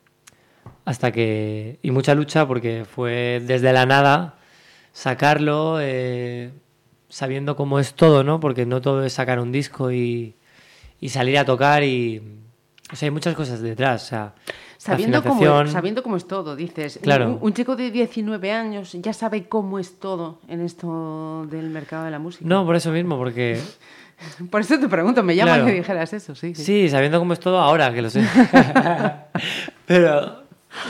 Hasta 0.85 1.11
que... 1.11 1.81
Y 1.83 1.91
mucha 1.91 2.15
lucha 2.15 2.47
porque 2.47 2.85
fue 2.89 3.43
desde 3.45 3.73
la 3.73 3.87
nada 3.87 4.39
sacarlo, 4.93 5.79
eh, 5.81 6.53
sabiendo 7.09 7.57
cómo 7.57 7.81
es 7.81 7.95
todo, 7.95 8.23
¿no? 8.23 8.39
Porque 8.39 8.67
no 8.67 8.81
todo 8.81 9.05
es 9.05 9.15
sacar 9.15 9.41
un 9.41 9.51
disco 9.51 9.91
y, 9.91 10.37
y 11.01 11.09
salir 11.09 11.39
a 11.39 11.45
tocar 11.45 11.83
y... 11.83 12.23
O 12.93 12.95
sea, 12.95 13.09
hay 13.09 13.11
muchas 13.11 13.35
cosas 13.35 13.61
detrás. 13.61 14.13
Sabiendo 14.79 15.23
cómo, 15.25 15.67
sabiendo 15.67 16.03
cómo 16.05 16.17
es 16.17 16.27
todo, 16.27 16.55
dices. 16.57 17.01
Claro. 17.03 17.31
Un, 17.33 17.39
un 17.41 17.53
chico 17.53 17.75
de 17.77 17.91
19 17.91 18.53
años 18.53 18.93
ya 18.93 19.13
sabe 19.13 19.49
cómo 19.49 19.79
es 19.81 19.99
todo 19.99 20.39
en 20.49 20.61
esto 20.61 21.47
del 21.51 21.69
mercado 21.69 22.05
de 22.05 22.13
la 22.13 22.19
música. 22.21 22.45
No, 22.49 22.65
por 22.65 22.77
eso 22.77 22.91
mismo, 22.93 23.19
porque 23.19 23.61
Por 24.51 24.61
eso 24.61 24.79
te 24.79 24.89
pregunto, 24.89 25.23
me 25.23 25.35
llama 25.37 25.53
Claro. 25.55 25.67
que 25.67 25.73
dijeras 25.75 26.13
eso, 26.13 26.35
sí. 26.35 26.55
sí. 26.55 26.65
Sí, 26.65 26.89
sabiendo 26.89 27.19
cómo 27.19 27.33
es 27.33 27.41
todo 27.41 27.59
ahora, 27.59 27.93
que 27.93 28.03
lo 28.03 28.09
sé. 28.11 28.23
pero, 29.87 30.43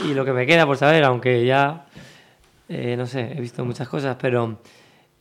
y 0.05 0.13
lo 0.13 0.23
que 0.25 0.33
me 0.33 0.45
queda 0.45 0.65
por 0.65 0.77
saber, 0.77 1.03
aunque 1.03 1.45
ya, 1.45 1.85
eh, 2.67 2.95
no 2.97 3.05
sé, 3.07 3.31
he 3.35 3.41
visto 3.41 3.63
muchas 3.65 3.87
cosas, 3.87 4.17
pero 4.19 4.59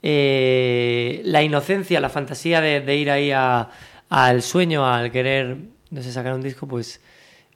eh, 0.03 1.23
la 1.25 1.43
inocencia, 1.43 2.01
la 2.01 2.09
fantasía 2.09 2.61
de, 2.61 2.81
de 2.81 2.97
ir 2.97 3.11
ahí 3.11 3.31
a- 3.31 3.69
al 4.11 4.43
sueño, 4.43 4.87
al 4.87 5.11
querer, 5.11 5.57
no 5.91 6.03
sé, 6.03 6.13
sacar 6.13 6.35
un 6.35 6.43
disco, 6.43 6.67
pues 6.67 7.01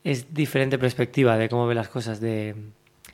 es 0.04 0.34
diferente 0.34 0.78
perspectiva 0.78 1.36
de 1.36 1.48
cómo 1.48 1.66
ve 1.66 1.74
las 1.74 1.88
cosas, 1.88 2.20
de, 2.20 2.54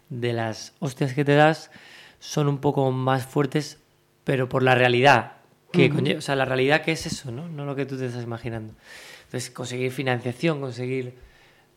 de 0.09 0.33
las 0.33 0.75
hostias 0.79 1.13
que 1.15 1.25
te 1.25 1.35
das, 1.35 1.71
son 2.19 2.49
un 2.49 2.59
poco 2.59 2.91
más 2.91 3.27
fuertes, 3.27 3.79
pero 4.25 4.49
por 4.49 4.63
la 4.63 4.75
realidad 4.75 5.33
que 5.73 5.91
conlle- 5.93 6.17
o 6.17 6.21
sea, 6.23 6.35
la 6.35 6.47
realidad 6.47 6.81
que 6.83 6.93
es 6.93 7.05
eso, 7.07 7.31
¿no? 7.31 7.47
No 7.49 7.65
lo 7.67 7.77
que 7.77 7.85
tú 7.85 7.99
te 7.99 8.07
estás 8.07 8.25
imaginando. 8.25 8.73
Entonces, 9.27 9.51
conseguir 9.51 9.93
financiación, 9.93 10.61
conseguir, 10.63 11.15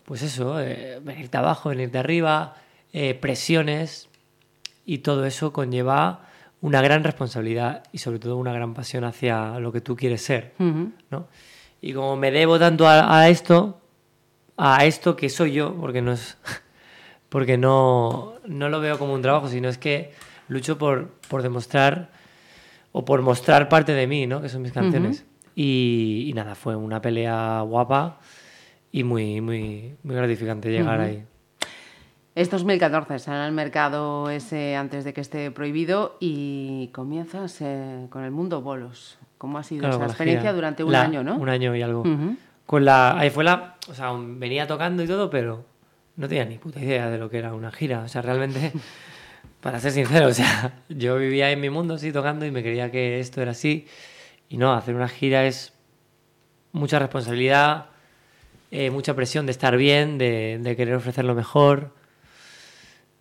pues 0.06 0.22
eso, 0.22 0.60
eh, 0.62 1.00
venirte 1.03 1.38
abajo, 1.38 1.70
venirte 1.70 1.98
arriba, 1.98 2.56
eh, 2.94 3.13
presiones, 3.15 4.08
y 4.86 5.00
todo 5.00 5.25
eso 5.25 5.51
conlleva 5.51 6.27
una 6.62 6.82
gran 6.82 7.03
responsabilidad 7.03 7.84
y 7.91 7.98
sobre 7.98 8.20
todo 8.20 8.38
una 8.38 8.53
gran 8.53 8.74
pasión 8.74 9.03
hacia 9.03 9.60
lo 9.60 9.72
que 9.74 9.82
tú 9.82 9.96
quieres 9.98 10.22
ser. 10.22 10.53
¿no? 11.10 11.27
Y 11.82 11.91
como 11.94 12.15
me 12.15 12.32
debo 12.32 12.58
tanto 12.60 12.88
a, 12.88 13.20
a 13.20 13.27
esto, 13.30 13.81
a 14.58 14.86
esto 14.86 15.15
que 15.15 15.29
soy 15.29 15.53
yo, 15.53 15.75
porque 15.75 16.01
no 16.01 16.12
es, 16.13 16.38
porque 17.29 17.58
no, 17.58 18.34
no 18.46 18.70
lo 18.70 18.79
veo 18.79 18.98
como 19.00 19.13
un 19.13 19.22
trabajo, 19.22 19.48
sino 19.48 19.70
es 19.70 19.77
que 19.77 20.13
lucho 20.48 20.77
por, 20.77 21.10
por 21.29 21.41
demostrar 21.41 22.10
o 22.91 23.05
por 23.05 23.22
mostrar 23.22 23.70
parte 23.70 23.93
de 23.93 24.05
mí, 24.08 24.27
¿no? 24.27 24.41
Que 24.41 24.50
son 24.50 24.62
mis 24.62 24.72
canciones. 24.74 25.25
y, 25.55 26.25
y 26.27 26.34
nada, 26.34 26.55
fue 26.55 26.75
una 26.75 27.01
pelea 27.01 27.62
guapa 27.62 28.20
y 28.91 29.03
muy, 29.03 29.39
muy, 29.41 29.96
muy 30.03 30.15
gratificante 30.15 30.70
llegar 30.70 31.00
Ujú. 31.00 31.08
ahí. 31.10 31.24
Es 32.34 32.50
2014, 32.50 33.20
sale 33.20 33.39
al 33.43 33.51
mercado 33.51 34.29
ese 34.29 34.75
antes 34.77 35.03
de 35.03 35.12
que 35.13 35.20
esté 35.20 35.51
prohibido 35.51 36.15
y 36.22 36.88
comienzas 36.93 37.60
eh, 37.62 38.08
con 38.10 38.24
el 38.24 38.31
mundo 38.31 38.62
bolos. 38.62 39.17
¿Cómo 39.38 39.58
ha 39.58 39.63
sido 39.63 39.81
Claro, 39.81 39.96
esa 39.98 40.05
experiencia 40.05 40.43
gira. 40.50 40.53
durante 40.53 40.84
un 40.86 40.93
La- 40.93 41.01
año, 41.01 41.24
no? 41.24 41.36
Un 41.36 41.50
año 41.50 41.75
y 41.75 41.81
algo. 41.81 42.03
Con 42.72 42.86
la, 42.86 43.20
ahí 43.20 43.30
fue 43.30 43.44
la, 43.44 43.75
o 43.90 43.94
sea, 43.94 44.13
venía 44.16 44.66
tocando 44.66 45.04
y 45.04 45.06
todo, 45.06 45.30
pero 45.30 45.66
no 46.16 46.30
tenía 46.30 46.46
ni 46.46 46.58
puta 46.58 46.80
idea 46.80 47.10
de 47.10 47.18
lo 47.18 47.30
que 47.30 47.38
era 47.38 47.54
una 47.54 47.70
gira. 47.70 48.00
O 48.00 48.08
sea, 48.08 48.22
realmente, 48.22 48.72
para 49.60 49.78
ser 49.82 49.92
sincero, 49.92 50.28
o 50.28 50.34
sea, 50.34 50.80
yo 50.88 51.18
vivía 51.18 51.51
en 51.51 51.60
mi 51.60 51.70
mundo, 51.70 51.98
sí, 51.98 52.13
tocando 52.13 52.46
y 52.46 52.51
me 52.51 52.63
creía 52.63 52.90
que 52.90 53.20
esto 53.20 53.42
era 53.42 53.51
así. 53.51 53.88
Y 54.48 54.56
no, 54.56 54.72
hacer 54.72 54.96
una 54.96 55.10
gira 55.10 55.46
es 55.46 55.74
mucha 56.72 56.98
responsabilidad, 56.98 57.88
eh, 58.72 58.90
mucha 58.90 59.18
presión 59.18 59.48
de 59.48 59.51
estar 59.51 59.75
bien, 59.75 60.18
de, 60.18 60.58
de 60.62 60.75
querer 60.78 60.96
ofrecer 60.96 61.25
lo 61.25 61.36
mejor 61.36 61.94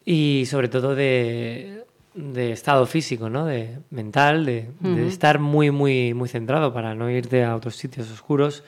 y 0.04 0.44
sobre 0.46 0.68
todo 0.68 0.94
de, 0.94 1.86
de 2.14 2.52
estado 2.52 2.86
físico, 2.86 3.28
¿no? 3.28 3.46
De 3.46 3.80
mental, 3.90 4.46
de, 4.46 4.68
de 4.78 5.08
estar 5.08 5.40
muy, 5.40 5.72
muy, 5.72 6.14
muy 6.14 6.28
centrado 6.28 6.72
para 6.72 6.94
no 6.94 7.10
irte 7.10 7.42
a 7.42 7.56
otros 7.56 7.74
sitios 7.74 8.12
oscuros. 8.12 8.62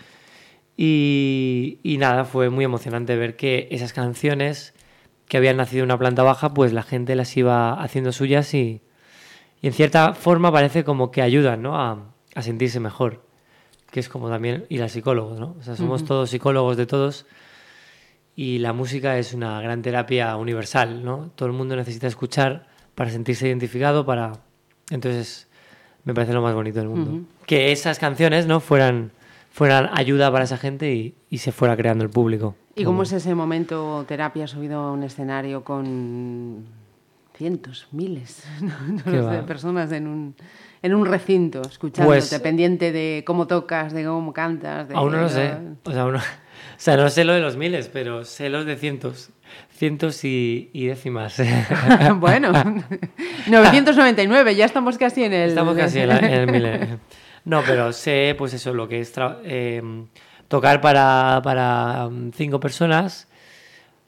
Y, 0.77 1.79
y 1.83 1.99
nada, 1.99 2.25
fue 2.25 2.51
muy 2.51 2.65
emocionante 2.65 3.17
ver 3.17 3.37
que 3.37 3.69
esas 3.71 3.93
canciones 3.93 4.75
que 5.29 5.37
habían 5.37 5.57
nacido 5.57 5.85
en 5.85 5.87
una 5.87 5.99
planta 5.99 6.23
baja, 6.23 6.55
pues 6.55 6.73
la 6.73 6.83
gente 6.83 7.15
las 7.15 7.37
iba 7.37 7.75
haciendo 7.75 8.13
suyas 8.13 8.53
y, 8.55 8.83
y 9.61 9.67
en 9.67 9.73
cierta 9.73 10.15
forma 10.15 10.51
parece 10.51 10.85
como 10.85 11.11
que 11.11 11.23
ayudan, 11.23 11.63
¿no? 11.63 11.77
A, 11.81 12.13
a 12.35 12.43
sentirse 12.43 12.81
mejor, 12.81 13.25
que 13.91 14.01
es 14.01 14.09
como 14.09 14.29
también 14.29 14.67
ir 14.69 14.83
al 14.83 14.91
psicólogo, 14.91 15.39
¿no? 15.39 15.57
O 15.59 15.63
sea, 15.63 15.77
somos 15.77 16.05
todos 16.05 16.31
psicólogos 16.31 16.77
de 16.77 16.87
todos 16.87 17.27
y 18.35 18.59
la 18.59 18.73
música 18.73 19.19
es 19.19 19.35
una 19.35 19.61
gran 19.61 19.83
terapia 19.83 20.37
universal, 20.37 21.05
¿no? 21.05 21.31
Todo 21.35 21.47
el 21.47 21.55
mundo 21.55 21.77
necesita 21.77 22.07
escuchar 22.07 22.67
para 22.95 23.11
sentirse 23.11 23.47
identificado, 23.47 24.07
para... 24.07 24.33
Entonces, 24.91 25.49
me 26.05 26.15
parece 26.15 26.33
lo 26.33 26.43
más 26.43 26.55
bonito 26.55 26.79
del 26.79 26.89
mundo. 26.89 27.27
Que 27.47 27.73
esas 27.73 27.99
canciones, 27.99 28.47
¿no? 28.47 28.61
Fueran, 28.61 29.13
fueran 29.53 29.91
ayuda 29.93 30.33
para 30.33 30.45
esa 30.45 30.57
gente 30.57 30.93
y, 30.93 31.15
y 31.31 31.39
se 31.39 31.53
fuera 31.53 31.77
creando 31.77 32.03
el 32.03 32.11
público. 32.11 32.57
¿Y 32.75 32.85
cómo 32.85 33.03
es 33.05 33.13
ese 33.13 33.35
momento 33.35 34.05
terapia 34.09 34.47
subido 34.47 34.81
a 34.81 34.93
un 34.93 35.03
escenario 35.03 35.63
con 35.63 36.65
cientos, 37.37 37.87
miles 37.93 38.45
no, 38.61 38.73
no 39.13 39.25
va. 39.27 39.45
personas 39.47 39.93
en 39.93 40.07
un, 40.07 40.35
en 40.83 40.95
un 40.95 41.05
recinto, 41.07 41.61
escuchándote, 41.63 42.19
Pues- 42.19 42.41
pendiente 42.41 42.93
de 42.93 43.25
cómo 43.27 43.47
tocas, 43.47 43.93
de 43.93 44.05
cómo 44.05 44.33
cantas? 44.33 44.89
De, 44.89 44.95
Aún 44.95 45.13
no 45.13 45.21
lo 45.23 45.29
sé. 45.29 45.53
O 45.85 45.93
sea, 45.93 46.07
o 46.07 46.13
sea, 46.79 46.97
no 46.97 47.11
sé 47.11 47.25
lo 47.25 47.35
de 47.35 47.41
los 47.41 47.57
miles, 47.57 47.89
pero 47.93 48.25
sé 48.25 48.49
los 48.49 48.65
de 48.65 48.77
cientos. 48.77 49.31
Cientos 49.71 50.25
y, 50.25 50.71
y 50.73 50.87
décimas. 50.87 51.37
bueno, 52.17 52.53
999, 53.49 54.55
ya 54.55 54.65
estamos 54.65 54.97
casi 54.99 55.25
en 55.25 55.33
el... 55.35 55.51
Estamos 55.51 55.77
casi 55.77 55.99
en, 56.01 56.09
la- 56.09 56.19
en 56.19 56.33
el 56.33 56.47
milenio. 56.51 56.99
No, 57.45 57.63
pero 57.67 57.93
sé, 57.93 58.35
pues 58.39 58.55
eso, 58.55 58.73
lo 58.73 58.87
que 58.89 59.01
es 59.01 59.13
eh, 59.45 59.83
tocar 60.49 60.81
para, 60.81 61.41
para 61.43 62.09
mm, 62.09 62.31
cinco 62.35 62.61
personas, 62.61 63.27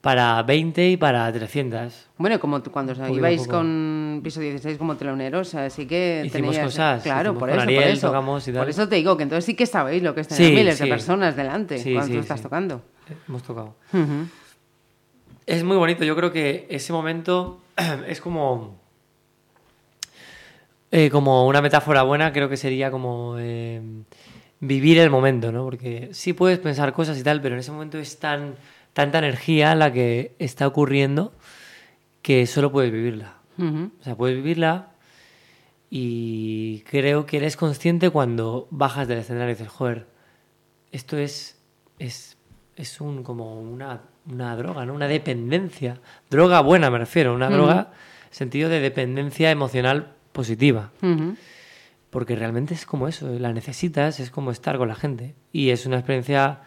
para 0.00 0.43
20 0.43 0.91
y 0.91 0.97
para 0.97 1.33
300. 1.33 2.09
Bueno, 2.19 2.38
como 2.38 2.62
tú 2.62 2.71
cuando 2.71 2.93
ibais 3.09 3.49
con 3.49 4.21
piso 4.23 4.38
16 4.41 4.79
como 4.79 4.97
teloneros, 4.97 5.55
así 5.55 5.87
que 5.87 6.23
Hicimos 6.26 6.55
teníais- 6.57 6.64
cosas, 6.64 7.03
claro, 7.03 7.31
hicimos 7.31 7.41
por 7.41 7.49
con 7.50 7.59
eso, 7.59 7.64
por 7.67 7.75
Ariel, 7.75 7.93
eso. 7.97 8.07
tocamos 8.09 8.47
y 8.49 8.53
tal. 8.53 8.61
Por 8.61 8.69
eso 8.69 8.88
te 8.88 8.97
digo 8.97 9.17
que 9.17 9.23
entonces 9.25 9.45
sí 9.47 9.55
que 9.55 9.67
sabéis 9.67 10.03
lo 10.03 10.14
que 10.14 10.21
es 10.21 10.29
tener 10.29 10.47
Sí, 10.47 10.55
miles 10.55 10.79
de 10.79 10.87
personas 10.87 11.35
delante 11.37 11.79
Sí, 11.79 11.95
cuando 11.95 12.14
tú 12.14 12.21
estás 12.21 12.41
tocando. 12.43 12.83
Eh, 13.09 13.14
Hemos 13.29 13.43
tocado. 13.43 13.75
Es 15.47 15.62
muy 15.64 15.76
bonito, 15.76 16.05
yo 16.05 16.14
creo 16.17 16.31
que 16.33 16.67
ese 16.71 16.93
momento 16.93 17.61
es 18.07 18.21
como... 18.21 18.84
eh, 20.97 21.11
como 21.11 21.49
una 21.49 21.61
metáfora 21.61 22.05
buena, 22.05 22.33
creo 22.33 22.49
que 22.49 22.57
sería 22.57 22.89
como 22.93 23.35
eh, 23.37 23.83
vivir 24.61 24.97
el 25.01 25.11
momento, 25.11 25.51
¿no? 25.51 25.65
Porque 25.65 26.11
sí 26.13 26.35
puedes 26.35 26.61
pensar 26.61 26.93
cosas 26.93 27.19
y 27.19 27.25
tal, 27.25 27.41
pero 27.41 27.57
en 27.57 27.59
ese 27.59 27.73
momento 27.73 27.99
es 27.99 28.21
tan, 28.21 28.55
tanta 28.93 29.19
energía 29.19 29.75
la 29.75 29.93
que 29.93 30.37
está 30.39 30.69
ocurriendo 30.69 31.33
que 32.23 32.47
solo 32.47 32.71
puedes 32.71 32.93
vivirla. 32.93 33.39
O 33.59 34.05
sea, 34.05 34.15
puedes 34.15 34.37
vivirla 34.37 34.91
y 35.91 36.85
creo 36.89 37.27
que 37.27 37.39
eres 37.39 37.57
consciente 37.57 38.11
cuando 38.11 38.69
bajas 38.71 39.09
del 39.09 39.19
escenario 39.19 39.51
y 39.51 39.55
dices, 39.55 39.71
joder, 39.71 40.07
esto 40.93 41.19
es, 41.19 41.61
es, 41.99 42.37
es 42.77 43.01
un, 43.01 43.25
como 43.25 43.61
una, 43.61 44.03
una 44.31 44.55
droga, 44.55 44.87
¿no? 44.87 44.95
Una 44.95 45.09
dependencia. 45.09 46.01
Droga 46.31 46.61
buena, 46.61 46.89
me 46.89 46.99
refiero. 46.99 47.35
Una 47.35 47.51
droga 47.51 47.91
sentido 48.31 48.69
de 48.69 48.79
dependencia 48.79 49.51
emocional 49.51 50.15
positiva. 50.35 50.91
Porque 52.11 52.37
realmente 52.37 52.75
es 52.75 52.85
como 52.85 53.09
eso, 53.09 53.29
la 53.38 53.53
necesitas, 53.53 54.21
es 54.21 54.31
como 54.31 54.50
estar 54.50 54.76
con 54.76 54.88
la 54.88 54.95
gente. 54.95 55.35
Y 55.53 55.71
es 55.71 55.87
una 55.87 55.97
experiencia 55.97 56.61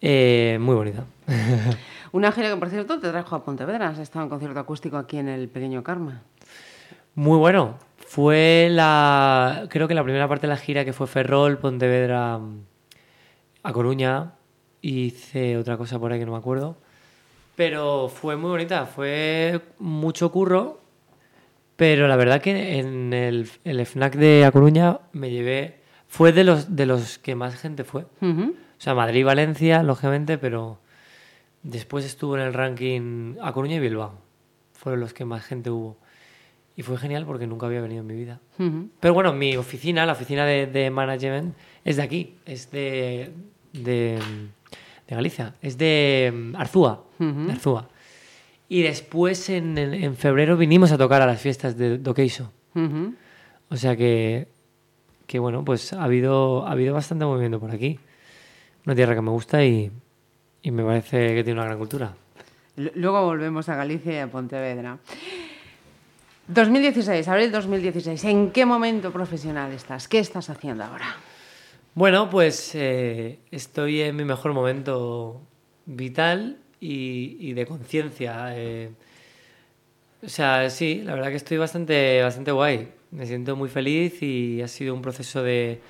eh, 0.00 0.58
muy 0.60 0.76
bonita. 0.76 1.06
Una 2.12 2.30
gira 2.30 2.48
que, 2.50 2.56
por 2.56 2.68
cierto, 2.68 3.00
te 3.00 3.10
trajo 3.10 3.34
a 3.34 3.44
Pontevedra. 3.44 3.88
Has 3.88 3.98
estado 3.98 4.24
en 4.24 4.28
concierto 4.28 4.60
acústico 4.60 4.96
aquí 4.98 5.16
en 5.16 5.28
el 5.28 5.48
Pequeño 5.48 5.82
Karma. 5.82 6.22
Muy 7.16 7.38
bueno. 7.38 7.76
Fue 8.06 8.68
la. 8.70 9.66
Creo 9.68 9.88
que 9.88 9.94
la 9.94 10.04
primera 10.04 10.28
parte 10.28 10.46
de 10.46 10.52
la 10.52 10.56
gira 10.56 10.84
que 10.84 10.92
fue 10.92 11.08
Ferrol, 11.08 11.58
Pontevedra, 11.58 12.38
a 13.62 13.72
Coruña. 13.72 14.34
Hice 14.80 15.56
otra 15.56 15.76
cosa 15.76 15.98
por 15.98 16.12
ahí 16.12 16.20
que 16.20 16.26
no 16.26 16.32
me 16.32 16.38
acuerdo. 16.38 16.76
Pero 17.56 18.08
fue 18.08 18.36
muy 18.36 18.50
bonita. 18.50 18.86
Fue 18.86 19.60
mucho 19.80 20.30
curro. 20.30 20.83
Pero 21.76 22.06
la 22.06 22.16
verdad 22.16 22.40
que 22.40 22.78
en 22.78 23.12
el, 23.12 23.48
el 23.64 23.80
FNAC 23.80 24.14
de 24.16 24.44
A 24.44 24.52
Coruña 24.52 25.00
me 25.12 25.30
llevé. 25.30 25.80
Fue 26.06 26.32
de 26.32 26.44
los, 26.44 26.76
de 26.76 26.86
los 26.86 27.18
que 27.18 27.34
más 27.34 27.56
gente 27.56 27.82
fue. 27.82 28.06
Ujú. 28.20 28.54
O 28.54 28.80
sea, 28.80 28.94
Madrid 28.94 29.20
y 29.20 29.22
Valencia, 29.24 29.82
lógicamente, 29.82 30.38
pero 30.38 30.78
después 31.62 32.04
estuvo 32.04 32.36
en 32.36 32.42
el 32.42 32.52
ranking 32.54 33.34
A 33.42 33.52
Coruña 33.52 33.76
y 33.76 33.80
Bilbao. 33.80 34.12
Fueron 34.74 35.00
los 35.00 35.12
que 35.12 35.24
más 35.24 35.44
gente 35.44 35.70
hubo. 35.70 35.96
Y 36.76 36.82
fue 36.82 36.98
genial 36.98 37.24
porque 37.24 37.46
nunca 37.46 37.66
había 37.66 37.80
venido 37.80 38.02
en 38.02 38.06
mi 38.06 38.14
vida. 38.14 38.40
Ujú. 38.58 38.88
Pero 39.00 39.14
bueno, 39.14 39.32
mi 39.32 39.56
oficina, 39.56 40.06
la 40.06 40.12
oficina 40.12 40.44
de, 40.44 40.66
de 40.66 40.90
management, 40.90 41.54
es 41.84 41.96
de 41.96 42.02
aquí, 42.02 42.34
es 42.46 42.70
de, 42.70 43.30
de, 43.72 44.18
de 45.08 45.14
Galicia, 45.14 45.54
es 45.62 45.78
de 45.78 46.32
mm, 46.34 46.56
Arzúa, 46.56 47.04
de 47.18 47.52
Arzúa. 47.52 47.88
Y 48.68 48.82
después 48.82 49.48
en, 49.50 49.76
en- 49.78 50.16
febrero 50.16 50.56
vinimos 50.56 50.90
a 50.92 50.98
tocar 50.98 51.20
a 51.22 51.26
las 51.26 51.40
fiestas 51.40 51.76
de 51.76 51.98
Doqueiso. 51.98 52.50
Ujú. 52.74 53.14
O 53.68 53.76
sea 53.76 53.96
que, 53.96 54.48
que 55.26 55.38
bueno, 55.38 55.64
pues 55.64 55.92
ha 55.92 56.02
habido, 56.04 56.66
ha 56.66 56.72
habido 56.72 56.94
bastante 56.94 57.24
movimiento 57.24 57.60
por 57.60 57.70
aquí. 57.70 57.98
Una 58.86 58.94
tierra 58.94 59.14
que 59.14 59.20
me 59.22 59.30
gusta 59.30 59.64
y, 59.64 59.90
y 60.62 60.70
me 60.70 60.82
parece 60.84 61.34
que 61.34 61.44
tiene 61.44 61.58
una 61.60 61.66
gran 61.66 61.78
cultura. 61.78 62.14
L- 62.76 62.92
Luego 62.94 63.24
volvemos 63.24 63.68
a 63.68 63.76
Galicia 63.76 64.12
y 64.14 64.18
a 64.18 64.26
Pontevedra. 64.30 64.98
2016, 66.48 67.26
abril 67.28 67.50
2016. 67.52 68.24
¿En 68.24 68.50
qué 68.50 68.66
momento 68.66 69.10
profesional 69.12 69.72
estás? 69.72 70.08
¿Qué 70.08 70.18
estás 70.18 70.50
haciendo 70.50 70.84
ahora? 70.84 71.06
Bueno, 71.94 72.28
pues 72.28 72.74
eh, 72.74 73.38
estoy 73.50 74.02
en 74.02 74.16
mi 74.16 74.24
mejor 74.24 74.52
momento 74.52 75.40
vital 75.86 76.58
y, 76.84 77.36
y 77.40 77.52
de 77.54 77.66
conciencia. 77.66 78.48
eh. 78.56 78.90
o 80.24 80.28
sea, 80.28 80.68
sí, 80.70 81.02
la 81.04 81.14
verdad 81.14 81.30
que 81.30 81.36
estoy 81.36 81.56
bastante, 81.56 82.22
bastante 82.22 82.52
guay. 82.52 82.88
Me 83.10 83.26
siento 83.26 83.56
muy 83.56 83.68
feliz 83.68 84.22
y 84.22 84.60
ha 84.62 84.68
sido 84.68 84.94
un 84.94 85.02
proceso 85.02 85.42
de, 85.42 85.80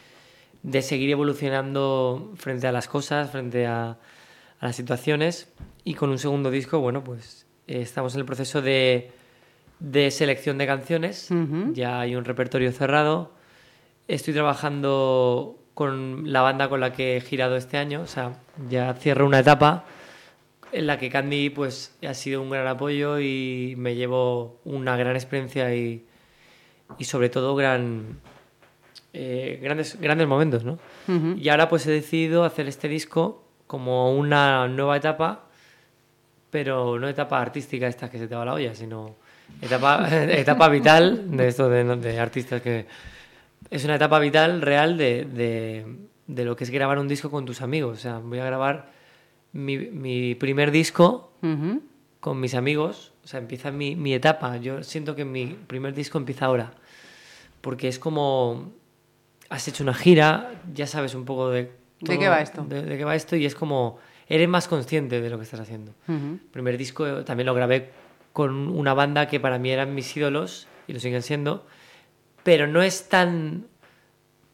de 0.62 0.82
seguir 0.82 1.10
evolucionando 1.10 2.32
frente 2.36 2.66
a 2.66 2.72
las 2.72 2.86
cosas, 2.86 3.30
frente 3.30 3.66
a, 3.66 3.90
a 4.60 4.66
las 4.66 4.76
situaciones. 4.76 5.48
Y 5.84 5.94
con 5.94 6.10
un 6.10 6.18
segundo 6.18 6.50
disco, 6.50 6.80
bueno, 6.80 7.02
pues 7.02 7.46
eh, 7.66 7.80
estamos 7.80 8.14
en 8.14 8.20
el 8.20 8.26
proceso 8.26 8.60
de, 8.62 9.10
de 9.80 10.10
selección 10.10 10.58
de 10.58 10.66
canciones. 10.66 11.30
Ujú. 11.30 11.72
Ya 11.72 12.00
hay 12.00 12.14
un 12.14 12.24
repertorio 12.24 12.70
cerrado. 12.72 13.32
Estoy 14.06 14.34
trabajando 14.34 15.58
con 15.74 16.30
la 16.32 16.42
banda 16.42 16.68
con 16.68 16.80
la 16.80 16.92
que 16.92 17.16
he 17.16 17.20
girado 17.20 17.56
este 17.56 17.78
año, 17.78 18.02
o 18.02 18.06
sea, 18.06 18.38
ya 18.68 18.94
cierro 18.94 19.26
una 19.26 19.40
etapa 19.40 19.84
en 20.72 20.86
la 20.86 20.98
que 20.98 21.10
Candy 21.10 21.50
pues 21.50 21.96
ha 22.06 22.14
sido 22.14 22.42
un 22.42 22.50
gran 22.50 22.66
apoyo 22.66 23.20
y 23.20 23.74
me 23.76 23.94
llevo 23.94 24.60
una 24.64 24.96
gran 24.96 25.14
experiencia 25.16 25.74
y, 25.74 26.04
y 26.98 27.04
sobre 27.04 27.28
todo 27.28 27.54
gran 27.54 28.18
eh, 29.12 29.60
grandes 29.62 30.00
grandes 30.00 30.26
momentos, 30.26 30.64
¿no? 30.64 30.78
Y 31.36 31.48
ahora 31.48 31.68
pues 31.68 31.86
he 31.86 31.92
decidido 31.92 32.44
hacer 32.44 32.66
este 32.66 32.88
disco 32.88 33.44
como 33.66 34.12
una 34.12 34.66
nueva 34.66 34.96
etapa, 34.96 35.46
pero 36.50 36.98
no 36.98 37.08
etapa 37.08 37.40
artística 37.40 37.86
esta 37.86 38.10
que 38.10 38.18
se 38.18 38.26
te 38.26 38.34
va 38.34 38.44
la 38.44 38.54
olla, 38.54 38.74
sino 38.74 39.14
etapa, 39.62 40.08
etapa 40.30 40.68
vital 40.68 41.36
de 41.36 41.48
esto 41.48 41.68
de, 41.68 41.84
de 41.96 42.18
artistas 42.18 42.60
que... 42.60 42.86
Es 43.70 43.84
una 43.84 43.96
etapa 43.96 44.18
vital 44.18 44.60
real 44.60 44.98
de, 44.98 45.24
de, 45.24 45.86
de 46.26 46.44
lo 46.44 46.54
que 46.54 46.64
es 46.64 46.70
grabar 46.70 46.98
un 46.98 47.08
disco 47.08 47.30
con 47.30 47.44
tus 47.44 47.62
amigos. 47.62 47.98
O 47.98 48.00
sea, 48.00 48.18
voy 48.18 48.38
a 48.38 48.44
grabar 48.44 48.93
mi, 49.54 49.78
mi 49.78 50.34
primer 50.34 50.70
disco 50.70 51.32
con 52.20 52.40
mis 52.40 52.54
amigos. 52.54 53.12
O 53.24 53.26
sea, 53.26 53.40
empieza 53.40 53.70
mi, 53.70 53.96
mi 53.96 54.12
etapa. 54.12 54.58
Yo 54.58 54.82
siento 54.82 55.16
que 55.16 55.24
mi 55.24 55.46
primer 55.46 55.94
disco 55.94 56.18
empieza 56.18 56.44
ahora. 56.44 56.74
Porque 57.62 57.88
es 57.88 57.98
como... 57.98 58.72
Has 59.48 59.68
hecho 59.68 59.82
una 59.82 59.94
gira, 59.94 60.60
ya 60.72 60.86
sabes 60.86 61.14
un 61.14 61.24
poco 61.24 61.50
de... 61.50 61.70
¿De 62.00 62.18
qué 62.18 62.28
va 62.28 62.40
esto? 62.40 62.64
De, 62.64 62.82
de 62.82 62.98
qué 62.98 63.04
va 63.04 63.14
esto 63.14 63.36
y 63.36 63.46
es 63.46 63.54
como... 63.54 63.98
Eres 64.26 64.48
más 64.48 64.68
consciente 64.68 65.20
de 65.20 65.30
lo 65.30 65.38
que 65.38 65.44
estás 65.44 65.60
haciendo. 65.60 65.94
El 66.08 66.38
primer 66.50 66.76
disco 66.78 67.06
eh, 67.06 67.24
también 67.24 67.46
lo 67.46 67.54
grabé 67.54 67.90
con 68.32 68.68
una 68.68 68.94
banda 68.94 69.28
que 69.28 69.38
para 69.38 69.58
mí 69.58 69.70
eran 69.70 69.94
mis 69.94 70.16
ídolos 70.16 70.66
y 70.88 70.92
lo 70.94 71.00
siguen 71.00 71.22
siendo, 71.22 71.66
pero 72.42 72.66
no 72.66 72.82
es 72.82 73.08
tan... 73.08 73.66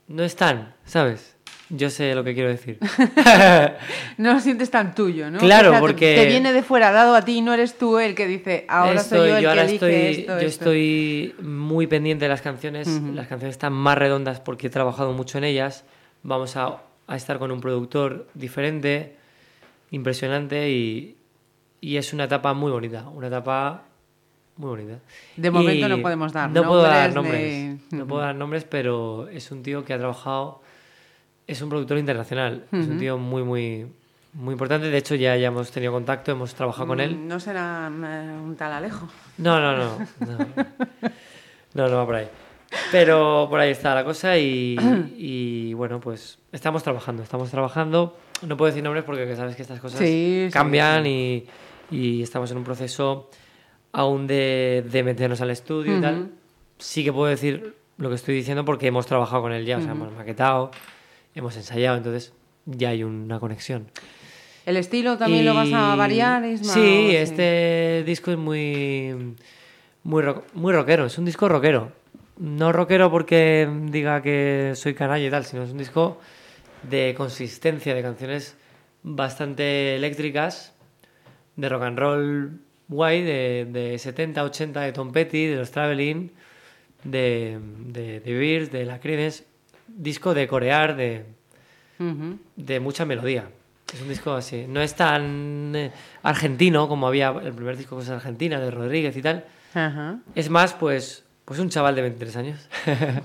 No 0.09 0.25
es 0.25 0.35
tan, 0.35 0.75
¿sabes? 0.85 1.37
Yo 1.73 1.89
sé 1.89 2.15
lo 2.17 2.25
que 2.25 2.35
quiero 2.35 2.49
decir. 2.49 2.79
No 4.19 4.35
lo 4.35 4.41
sientes 4.41 4.71
tan 4.71 4.95
tuyo, 4.95 5.31
¿no? 5.31 5.39
Claro, 5.39 5.69
O 5.69 5.73
sea, 5.73 5.81
te- 5.81 5.87
porque- 5.87 6.15
Te 6.17 6.27
viene 6.27 6.53
de 6.53 6.63
fuera 6.63 6.91
dado 6.93 7.15
a 7.15 7.23
ti 7.25 7.41
no 7.41 7.55
eres 7.55 7.79
tú 7.79 7.99
el 7.99 8.15
que 8.15 8.27
dice, 8.27 8.65
ahora 8.69 9.01
Estoy- 9.01 9.19
soy 9.19 9.29
yo 9.31 9.37
el 9.39 9.47
ahora 9.47 9.63
que 9.67 9.69
elige 9.71 10.11
estoy, 10.11 10.21
esto, 10.23 10.33
yo 10.41 10.47
esto". 10.47 10.47
estoy 10.65 11.35
muy 11.43 11.87
pendiente 11.87 12.25
de 12.25 12.29
las 12.29 12.43
canciones. 12.43 12.89
Las 13.15 13.29
canciones 13.29 13.55
están 13.55 13.73
más 13.73 13.97
redondas 13.97 14.41
porque 14.41 14.67
he 14.67 14.71
trabajado 14.71 15.13
mucho 15.13 15.39
en 15.39 15.45
ellas. 15.45 15.85
Vamos 16.23 16.57
a, 16.57 16.79
a 17.07 17.17
estar 17.17 17.39
con 17.39 17.51
un 17.51 17.61
productor 17.61 18.27
diferente, 18.35 19.17
impresionante 19.91 20.71
y, 20.71 21.17
y 21.81 21.97
es 21.97 22.13
una 22.13 22.25
etapa 22.25 22.53
muy 22.53 22.71
bonita. 22.71 23.09
Una 23.09 23.29
etapa 23.29 23.85
muy 24.57 24.69
bonita. 24.71 24.99
De 25.37 25.51
momento 25.51 25.87
Y 25.87 25.89
no 25.89 26.03
podemos 26.03 26.33
dar 26.33 26.51
No 26.51 26.65
puedo 26.65 26.83
dar 26.83 27.15
nombres 27.15 27.65
nombres. 27.69 27.93
No 27.93 28.07
puedo 28.07 28.23
dar 28.23 28.35
nombres, 28.35 28.65
pero 28.65 29.29
es 29.29 29.51
un 29.51 29.63
tío 29.63 29.85
que 29.85 29.95
ha 29.95 29.99
trabajado. 29.99 30.61
Es 31.51 31.61
un 31.63 31.69
productor 31.69 31.99
internacional. 31.99 32.65
Es 32.71 32.87
un 32.87 32.97
tío 32.97 33.19
muy, 33.19 33.43
muy, 33.43 33.87
muy 34.35 34.53
importante. 34.53 34.89
De 34.89 34.97
hecho, 34.97 35.17
ya, 35.17 35.37
ya 35.37 35.49
hemos 35.49 35.73
tenido 35.73 35.93
contacto, 35.93 36.31
hemos 36.31 36.55
trabajado 36.55 36.87
con 36.87 37.01
él. 37.01 37.27
No 37.27 37.41
será 37.41 37.91
eh, 37.93 38.41
un 38.41 38.55
tal 38.55 38.73
Alejo. 38.73 39.09
No, 39.39 39.59
no, 39.59 39.77
no. 39.77 39.99
No, 40.21 40.39
no, 41.75 41.89
no 41.89 41.97
va 41.97 42.07
por 42.07 42.15
ahí. 42.15 42.29
Pero 42.93 43.49
por 43.51 43.59
ahí 43.59 43.73
está 43.73 43.97
la 43.97 44.05
cosa 44.05 44.39
y, 44.39 44.77
y, 45.17 45.75
bueno, 45.75 45.99
pues 45.99 46.39
estamos 46.53 46.85
trabajando, 46.85 47.25
estamos 47.25 47.51
trabajando. 47.51 48.17
No 48.43 48.57
puedo 48.57 48.69
decir 48.69 48.85
nombres 48.85 49.05
porque 49.05 49.35
sabes 49.35 49.57
que 49.57 49.63
estas 49.63 49.81
cosas 49.81 49.99
Sí, 49.99 50.47
sí, 50.47 50.53
cambian 50.53 51.05
Y, 51.05 51.47
y 51.91 52.23
estamos 52.23 52.51
en 52.53 52.59
un 52.59 52.65
proceso 52.65 53.29
aún 53.91 54.29
de, 54.29 54.85
de 54.89 55.03
meternos 55.03 55.41
al 55.41 55.51
estudio 55.51 55.99
y 55.99 56.01
tal. 56.01 56.31
Sí 56.79 57.03
que 57.03 57.13
puedo 57.13 57.27
decir 57.27 57.75
lo 57.99 58.09
que 58.09 58.15
estoy 58.15 58.37
diciendo 58.37 58.65
porque 58.65 58.87
hemos 58.87 59.07
trabajado 59.07 59.43
con 59.43 59.53
él 59.53 59.67
ya, 59.67 59.79
o 59.79 59.81
sea, 59.83 59.91
hemos 59.91 60.13
maquetado, 60.13 60.71
hemos 61.35 61.57
ensayado, 61.57 61.97
entonces 61.97 62.33
ya 62.66 62.90
hay 62.90 63.03
una 63.05 63.38
conexión. 63.40 63.87
¿El 64.66 64.77
estilo 64.77 65.16
también 65.16 65.45
lo 65.45 65.55
vas 65.55 65.73
a 65.73 65.95
variar, 65.97 66.45
Isma? 66.45 66.75
Sí, 66.75 66.81
¿O 66.81 67.11
este 67.12 68.03
disco 68.05 68.31
es 68.31 68.37
muy, 68.38 69.35
muy, 70.05 70.23
rock- 70.23 70.45
muy 70.55 70.73
rockero, 70.73 71.07
es 71.07 71.16
un 71.19 71.25
disco 71.25 71.49
rockero. 71.49 71.93
no 72.38 72.73
rockero 72.73 73.11
porque 73.11 73.69
diga 73.87 74.23
que 74.23 74.73
soy 74.75 74.95
canalla 74.95 75.27
y 75.27 75.31
tal, 75.31 75.45
sino 75.45 75.62
es 75.64 75.71
un 75.73 75.79
disco 75.79 76.21
de 76.88 77.14
consistencia, 77.16 77.95
de 77.95 78.03
canciones 78.03 78.57
bastante 79.03 79.97
eléctricas, 79.97 80.73
de 81.57 81.69
rock 81.69 81.83
and 81.83 81.99
roll 81.99 82.51
guay, 82.88 83.23
de, 83.23 83.66
de 83.71 83.99
70, 83.99 84.43
80, 84.45 84.81
de 84.83 84.93
Tom 84.93 85.12
Petty, 85.12 85.47
de 85.47 85.57
los 85.57 85.71
Traveling, 85.71 86.31
de, 87.05 87.59
de, 87.87 88.21
de 88.21 88.35
Beers, 88.35 88.71
de 88.73 88.85
la 88.85 89.01
Creedence, 89.01 89.45
disco 89.96 90.35
de 90.35 90.46
corear, 90.48 90.96
de, 90.96 91.24
de 92.57 92.81
mucha 92.81 93.05
melodía. 93.05 93.48
Es 93.92 94.00
un 94.00 94.09
disco 94.09 94.33
así. 94.33 94.66
No 94.68 94.81
es 94.81 94.94
tan 94.94 95.72
eh, 95.74 95.90
argentino 96.22 96.88
como 96.88 97.09
había 97.09 97.31
el 97.31 97.53
primer 97.53 97.76
disco 97.76 97.96
que 97.96 98.03
es 98.05 98.11
Argentina, 98.11 98.61
de 98.61 98.70
Rodríguez 98.70 99.16
y 99.16 99.22
tal. 99.22 99.44
Es 100.35 100.48
más, 100.48 100.74
pues, 100.74 101.24
pues 101.44 101.59
un 101.59 101.68
chaval 101.70 101.94
de 101.96 102.03
23 102.03 102.37
años. 102.37 102.68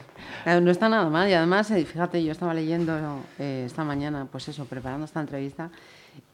Eh, 0.48 0.62
No 0.62 0.70
está 0.70 0.88
nada 0.90 1.10
mal 1.10 1.28
y 1.28 1.34
además, 1.34 1.72
eh, 1.72 1.84
fíjate, 1.86 2.24
yo 2.24 2.32
estaba 2.32 2.54
leyendo 2.54 3.24
eh, 3.40 3.64
esta 3.66 3.84
mañana, 3.84 4.28
pues 4.32 4.48
eso, 4.48 4.66
preparando 4.66 5.06
esta 5.06 5.20
entrevista 5.20 5.72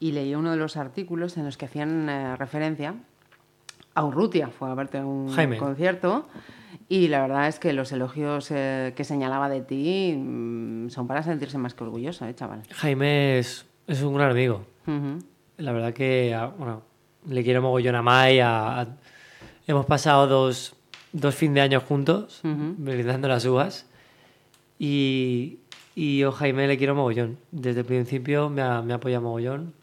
y 0.00 0.12
leí 0.12 0.34
uno 0.34 0.50
de 0.50 0.58
los 0.58 0.76
artículos 0.76 1.38
en 1.38 1.46
los 1.46 1.56
que 1.56 1.64
hacían 1.64 2.10
eh, 2.10 2.36
referencia 2.36 2.94
a 3.94 4.04
Urrutia, 4.04 4.48
fue 4.48 4.70
a 4.70 4.74
verte 4.74 4.98
a 4.98 5.06
un 5.06 5.28
Jaime. 5.30 5.56
concierto 5.58 6.26
y 6.88 7.08
la 7.08 7.20
verdad 7.22 7.48
es 7.48 7.58
que 7.58 7.72
los 7.72 7.92
elogios 7.92 8.50
eh, 8.50 8.92
que 8.96 9.04
señalaba 9.04 9.48
de 9.48 9.60
ti 9.62 10.14
mm, 10.16 10.88
son 10.90 11.06
para 11.06 11.22
sentirse 11.22 11.58
más 11.58 11.74
que 11.74 11.84
orgulloso, 11.84 12.26
¿eh, 12.26 12.34
chaval? 12.34 12.62
Jaime 12.70 13.38
es, 13.38 13.66
es 13.86 14.02
un 14.02 14.14
gran 14.14 14.30
amigo. 14.30 14.64
Ujú. 14.86 15.18
La 15.58 15.72
verdad 15.72 15.92
que, 15.92 16.34
a- 16.34 16.46
bueno, 16.46 16.82
le 17.28 17.44
quiero 17.44 17.62
mogollón 17.62 17.94
a 17.94 18.02
Mai. 18.02 18.40
a- 18.40 18.80
a- 18.80 18.88
hemos 19.66 19.86
pasado 19.86 20.26
dos, 20.26 20.74
dos 21.12 21.34
fin 21.34 21.54
de 21.54 21.60
año 21.60 21.80
juntos, 21.80 22.40
Ujú. 22.44 22.74
brindando 22.78 23.28
las 23.28 23.44
uvas. 23.44 23.86
Y, 24.78 25.58
y 25.94 26.18
yo 26.18 26.32
Jaime 26.32 26.66
le 26.66 26.76
quiero 26.78 26.94
mogollón. 26.94 27.38
Desde 27.52 27.80
el 27.80 27.86
principio 27.86 28.48
me 28.48 28.62
ha, 28.62 28.82
me 28.82 28.92
ha 28.92 28.96
apoyado 28.96 29.22
mogollón. 29.22 29.74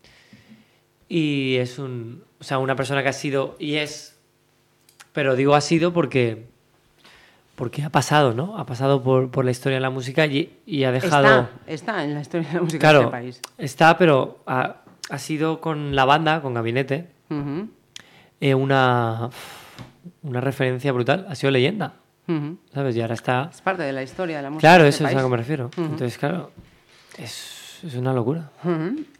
Y 1.09 1.55
es 1.57 1.79
un, 1.79 2.23
o 2.39 2.43
sea, 2.43 2.59
una 2.59 2.75
persona 2.75 3.01
que 3.03 3.09
ha 3.09 3.13
sido 3.13 3.55
y 3.59 3.75
es, 3.77 4.15
pero 5.11 5.35
digo 5.35 5.55
ha 5.55 5.61
sido 5.61 5.91
porque, 5.91 6.45
porque 7.55 7.81
ha 7.83 7.89
pasado, 7.89 8.33
¿no? 8.33 8.57
Ha 8.59 8.65
pasado 8.67 9.01
por, 9.03 9.31
por 9.31 9.43
la 9.43 9.51
historia 9.51 9.77
de 9.77 9.81
la 9.81 9.89
música 9.89 10.25
y, 10.27 10.55
y 10.67 10.83
ha 10.83 10.91
dejado... 10.91 11.49
Está, 11.65 11.93
está 11.93 12.03
en 12.03 12.13
la 12.13 12.21
historia 12.21 12.47
de 12.47 12.53
la 12.55 12.61
música 12.61 12.79
Claro, 12.79 12.99
de 12.99 13.05
este 13.05 13.11
país. 13.11 13.41
está, 13.57 13.97
pero 13.97 14.37
ha, 14.45 14.77
ha 15.09 15.17
sido 15.17 15.59
con 15.59 15.95
la 15.95 16.05
banda, 16.05 16.41
con 16.41 16.53
Gabinete, 16.53 17.07
Ujú, 17.31 17.67
eh, 18.39 18.53
una, 18.55 19.29
una 20.23 20.41
referencia 20.41 20.91
brutal. 20.91 21.25
Ha 21.27 21.35
sido 21.35 21.51
leyenda, 21.51 21.93
ujú. 22.27 22.57
¿sabes? 22.73 22.95
Y 22.95 23.01
ahora 23.01 23.15
está... 23.15 23.49
Es 23.51 23.61
parte 23.61 23.81
de 23.83 23.93
la 23.93 24.03
historia 24.03 24.37
de 24.37 24.43
la 24.43 24.49
música 24.51 24.61
Claro, 24.69 24.83
de 24.83 24.89
eso 24.89 25.03
este 25.03 25.15
es 25.15 25.19
a 25.19 25.21
lo 25.23 25.27
que 25.27 25.29
país. 25.29 25.31
me 25.31 25.37
refiero. 25.37 25.71
Entonces, 25.77 26.17
claro, 26.19 26.51
es, 27.17 27.58
es 27.83 27.95
una 27.95 28.13
locura. 28.13 28.49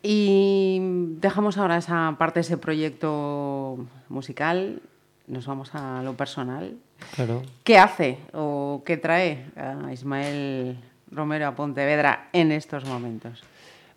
Y 0.03 0.79
dejamos 1.19 1.57
ahora 1.57 1.77
esa 1.77 2.15
parte, 2.17 2.41
ese 2.41 2.57
proyecto 2.57 3.77
musical, 4.09 4.81
nos 5.27 5.45
vamos 5.45 5.73
a 5.73 6.01
lo 6.03 6.15
personal. 6.15 6.75
Claro. 7.15 7.43
¿Qué 7.63 7.77
hace 7.77 8.17
o 8.33 8.83
qué 8.85 8.97
trae 8.97 9.45
a 9.55 9.91
Ismael 9.93 10.77
Romero 11.11 11.47
a 11.47 11.55
Pontevedra 11.55 12.29
en 12.33 12.51
estos 12.51 12.85
momentos? 12.85 13.43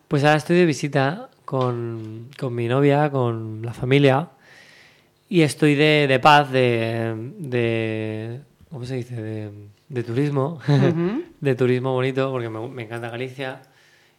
Pues 0.07 0.23
ahora 0.23 0.37
estoy 0.37 0.57
de 0.57 0.65
visita 0.65 1.29
con, 1.45 2.29
con 2.39 2.55
mi 2.55 2.67
novia, 2.67 3.09
con 3.09 3.61
la 3.63 3.73
familia, 3.73 4.29
y 5.27 5.41
estoy 5.41 5.75
de, 5.75 6.05
de 6.07 6.19
paz, 6.19 6.51
de, 6.51 7.31
de... 7.39 8.41
¿Cómo 8.69 8.85
se 8.85 8.95
dice? 8.95 9.21
De, 9.21 9.51
de 9.89 10.03
turismo, 10.03 10.59
de 11.41 11.55
turismo 11.55 11.93
bonito, 11.93 12.31
porque 12.31 12.49
me, 12.49 12.67
me 12.67 12.83
encanta 12.83 13.09
Galicia, 13.09 13.61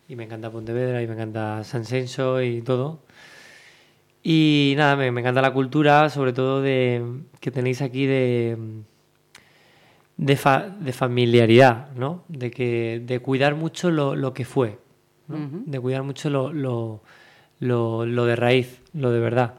y 0.09 0.17
me 0.17 0.25
encanta 0.25 0.51
Pontevedra, 0.51 1.03
y 1.03 1.07
me 1.07 1.15
encanta 1.15 1.65
San 1.65 1.85
Senso 1.85 2.43
y 2.43 2.63
todo. 2.63 3.01
Y 4.23 4.75
nada, 4.77 4.97
me, 4.97 5.11
me 5.11 5.21
encanta 5.21 5.43
la 5.43 5.53
cultura, 5.53 6.09
sobre 6.09 6.33
todo 6.33 6.63
de 6.63 7.03
que 7.41 7.51
tenéis 7.51 7.83
aquí 7.83 8.07
de, 8.07 8.57
de, 10.17 10.37
fa- 10.37 10.69
de 10.69 10.93
familiaridad, 10.93 11.91
¿no? 11.95 12.25
De, 12.29 12.51
que, 12.51 13.03
de 13.05 13.19
cuidar 13.21 13.55
mucho 13.55 13.91
lo, 13.91 14.15
lo 14.17 14.33
que 14.33 14.45
fue, 14.45 14.79
¿no? 15.29 15.37
de 15.67 15.81
cuidar 15.81 16.03
mucho 16.05 16.31
lo, 16.31 16.53
lo, 16.53 17.03
lo, 17.61 18.07
lo 18.07 18.25
de 18.25 18.37
raíz, 18.37 18.81
lo 18.95 19.11
de 19.11 19.21
verdad. 19.21 19.55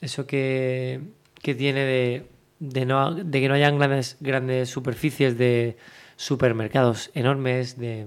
Eso 0.00 0.26
que, 0.26 1.00
que 1.40 1.54
tiene 1.54 1.80
de, 1.80 2.26
de, 2.58 2.86
no, 2.86 3.14
de 3.14 3.40
que 3.40 3.48
no 3.48 3.54
hayan 3.54 3.78
grandes, 3.78 4.16
grandes 4.20 4.68
superficies 4.68 5.38
de 5.38 5.76
supermercados 6.16 7.10
enormes, 7.14 7.78
de, 7.78 8.06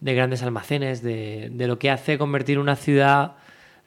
de 0.00 0.14
grandes 0.14 0.42
almacenes, 0.42 1.02
de, 1.02 1.50
de 1.52 1.66
lo 1.66 1.78
que 1.78 1.90
hace 1.90 2.18
convertir 2.18 2.58
una 2.58 2.76
ciudad 2.76 3.36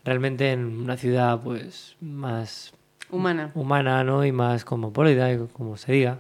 realmente 0.03 0.51
en 0.51 0.79
una 0.79 0.97
ciudad 0.97 1.39
pues 1.41 1.95
más 2.01 2.73
Humana. 3.09 3.51
humana 3.55 4.03
¿no? 4.03 4.25
y 4.25 4.31
más 4.31 4.65
cosmopolita, 4.65 5.29
como 5.53 5.77
se 5.77 5.91
diga. 5.91 6.19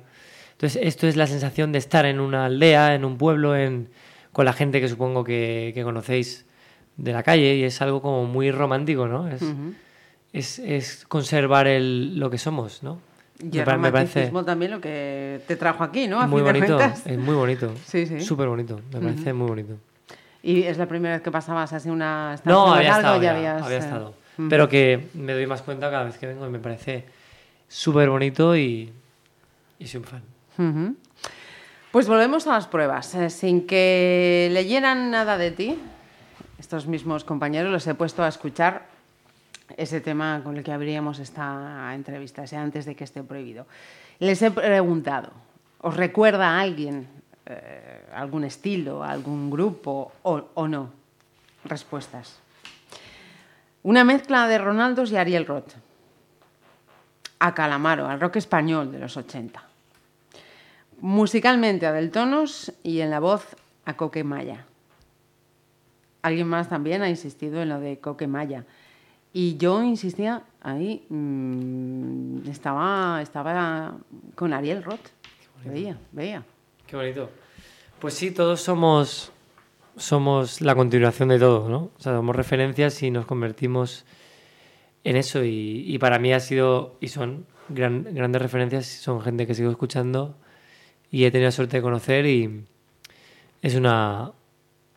Entonces, 0.53 0.81
esto 0.83 1.07
es 1.07 1.15
la 1.15 1.27
sensación 1.27 1.71
de 1.71 1.79
estar 1.79 2.05
en 2.05 2.19
una 2.19 2.45
aldea, 2.45 2.95
en 2.95 3.03
un 3.03 3.17
pueblo, 3.17 3.55
en, 3.55 3.89
con 4.31 4.45
la 4.45 4.53
gente 4.53 4.79
que 4.79 4.87
supongo 4.87 5.23
que, 5.23 5.71
que 5.73 5.83
conocéis 5.83 6.45
de 6.95 7.11
la 7.11 7.23
calle, 7.23 7.55
y 7.55 7.63
es 7.63 7.81
algo 7.81 8.01
como 8.01 8.25
muy 8.25 8.51
romántico, 8.51 9.07
¿no? 9.07 9.27
Es, 9.27 9.41
es, 10.31 10.59
es 10.59 11.05
conservar 11.07 11.67
el, 11.67 12.17
lo 12.19 12.29
que 12.29 12.37
somos, 12.37 12.83
¿no? 12.83 12.99
Y 13.51 13.59
el 13.59 13.65
romanticismo 13.65 14.45
también 14.45 14.71
lo 14.71 14.79
que 14.81 15.41
te 15.47 15.55
trajo 15.55 15.83
aquí, 15.83 16.07
¿no? 16.07 16.21
A 16.21 16.27
muy 16.27 16.41
bonito, 16.41 16.79
es 16.79 17.17
muy 17.17 17.35
bonito, 17.35 17.73
Sí, 17.85 18.05
sí. 18.05 18.21
súper 18.21 18.47
bonito, 18.47 18.79
me 18.93 18.99
parece 18.99 19.33
muy 19.33 19.47
bonito. 19.47 19.73
¿Y 20.41 20.63
es 20.63 20.77
la 20.77 20.85
primera 20.87 21.15
vez 21.15 21.23
que 21.23 21.31
pasabas 21.31 21.71
así 21.73 21.89
una 21.89 22.33
estancia 22.35 22.53
No, 22.53 22.73
había 22.73 22.97
estado, 22.97 23.21
ya 23.21 23.35
habías, 23.35 23.63
había 23.63 23.77
eh, 23.77 23.79
estado. 23.79 24.13
ujú. 24.37 24.49
Pero 24.49 24.67
que 24.69 25.07
me 25.13 25.33
doy 25.33 25.47
más 25.47 25.61
cuenta 25.61 25.89
cada 25.89 26.03
vez 26.03 26.17
que 26.17 26.27
vengo 26.27 26.45
y 26.45 26.49
me 26.49 26.59
parece 26.59 27.05
súper 27.67 28.09
bonito 28.09 28.55
y, 28.55 28.91
y 29.79 29.87
soy 29.87 30.01
un 30.01 30.05
fan. 30.05 30.95
Pues 31.91 32.07
volvemos 32.07 32.45
a 32.47 32.51
las 32.53 32.67
pruebas. 32.67 33.13
Eh, 33.15 33.29
sin 33.29 33.65
que 33.67 34.49
leyeran 34.51 35.11
nada 35.11 35.37
de 35.37 35.51
ti, 35.51 35.77
estos 36.59 36.87
mismos 36.87 37.23
compañeros 37.23 37.71
los 37.71 37.85
he 37.87 37.93
puesto 37.95 38.23
a 38.23 38.27
escuchar 38.27 38.92
ese 39.77 40.01
tema 40.01 40.41
con 40.43 40.57
el 40.57 40.63
que 40.63 40.71
abríamos 40.71 41.19
esta 41.19 41.91
entrevista, 41.93 42.43
ese 42.43 42.57
antes 42.57 42.85
de 42.85 42.95
que 42.95 43.03
esté 43.03 43.23
prohibido. 43.23 43.65
Les 44.19 44.41
he 44.41 44.51
preguntado, 44.51 45.31
¿os 45.81 45.95
recuerda 45.95 46.49
a 46.49 46.61
alguien, 46.61 47.07
eh, 47.45 48.05
algún 48.13 48.43
estilo, 48.43 49.03
algún 49.03 49.49
grupo 49.49 50.11
o, 50.23 50.49
o 50.53 50.67
no? 50.67 50.91
Respuestas. 51.65 52.39
Una 53.83 54.03
mezcla 54.03 54.47
de 54.47 54.57
Ronaldos 54.57 55.11
y 55.11 55.17
Ariel 55.17 55.45
Roth. 55.45 55.73
A 57.39 57.53
Calamaro, 57.53 58.07
al 58.07 58.21
rock 58.21 58.37
español 58.37 58.91
de 58.91 58.99
los 58.99 59.17
80. 59.17 59.61
Musicalmente 61.01 61.85
a 61.85 61.91
Deltonos 61.91 62.71
y 62.81 63.01
en 63.01 63.09
la 63.09 63.19
voz 63.19 63.57
a 63.83 63.95
Coque 63.95 64.23
Maya. 64.23 64.65
Alguien 66.21 66.47
más 66.47 66.69
también 66.69 67.01
ha 67.01 67.09
insistido 67.09 67.61
en 67.61 67.67
lo 67.67 67.81
de 67.81 67.99
Coque 67.99 68.27
Maya. 68.27 68.63
Y 69.33 69.57
yo 69.57 69.81
insistía 69.83 70.43
ahí, 70.61 71.05
mm, 71.09 72.47
estaba, 72.49 73.19
estaba 73.21 73.97
con 74.35 74.53
Ariel 74.53 74.83
Roth. 74.83 75.07
Veía, 75.65 75.97
veía. 76.11 76.43
Qué 76.85 76.95
bonito. 76.95 77.29
Pues 77.99 78.13
sí, 78.13 78.31
todos 78.31 78.61
somos, 78.61 79.31
somos 79.97 80.61
la 80.61 80.75
continuación 80.75 81.29
de 81.29 81.39
todo, 81.39 81.67
¿no? 81.69 81.77
O 81.97 81.99
sea, 81.99 82.13
somos 82.15 82.35
referencias 82.35 83.01
y 83.01 83.09
nos 83.11 83.25
convertimos 83.25 84.05
en 85.03 85.15
eso. 85.15 85.43
Y, 85.43 85.83
y 85.87 85.97
para 85.99 86.19
mí 86.19 86.31
ha 86.33 86.39
sido, 86.39 86.97
y 87.01 87.07
son 87.07 87.45
gran- 87.69 88.03
grandes 88.13 88.41
referencias, 88.41 88.85
son 88.85 89.21
gente 89.21 89.47
que 89.47 89.55
sigo 89.55 89.71
escuchando 89.71 90.35
y 91.09 91.23
he 91.25 91.31
tenido 91.31 91.47
la 91.47 91.51
suerte 91.53 91.77
de 91.77 91.83
conocer 91.83 92.25
y 92.25 92.65
es 93.61 93.75
una, 93.75 94.31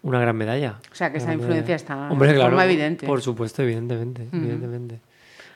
una 0.09 0.21
gran 0.21 0.37
medalla. 0.37 0.79
O 0.91 0.95
sea, 0.95 1.11
que 1.13 1.19
esa 1.19 1.33
influencia 1.33 1.61
medalla. 1.63 1.75
está 1.77 2.09
Hombre, 2.11 2.29
de 2.29 2.35
claro, 2.35 2.51
forma 2.51 2.65
evidente. 2.65 3.07
Por 3.07 3.21
supuesto, 3.23 3.63
evidentemente, 3.63 4.29
evidentemente. 4.33 5.01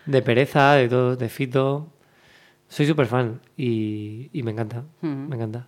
De 0.07 0.23
Pereza, 0.23 0.73
de 0.75 0.89
todos, 0.89 1.19
de 1.19 1.29
Fito. 1.29 1.89
Soy 2.69 2.87
súper 2.87 3.07
fan 3.07 3.41
y, 3.57 4.29
y 4.33 4.43
me 4.43 4.53
encanta, 4.53 4.85
me 5.03 5.35
encanta. 5.37 5.67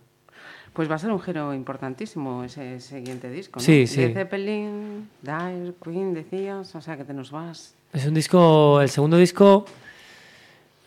Pues 0.73 0.89
va 0.89 0.95
a 0.95 0.99
ser 0.99 1.11
un 1.11 1.19
giro 1.21 1.53
importantísimo 1.53 2.43
ese 2.43 2.79
siguiente 2.79 3.29
disco, 3.29 3.59
¿no? 3.59 3.63
Sí, 3.65 3.85
sí. 3.85 4.01
Led 4.07 4.13
Zeppelin, 4.13 5.07
Dire, 5.21 5.73
Queen, 5.83 6.13
decías, 6.13 6.73
o 6.75 6.81
sea, 6.81 6.97
que 6.97 7.03
te 7.03 7.13
nos 7.13 7.29
vas. 7.29 7.75
Es 7.93 8.05
un 8.07 8.13
disco, 8.15 8.81
el 8.81 8.89
segundo 8.89 9.17
disco. 9.17 9.65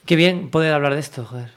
Qué 0.04 0.16
bien 0.16 0.50
poder 0.50 0.72
hablar 0.72 0.94
de 0.94 1.00
esto, 1.00 1.24
joder. 1.24 1.50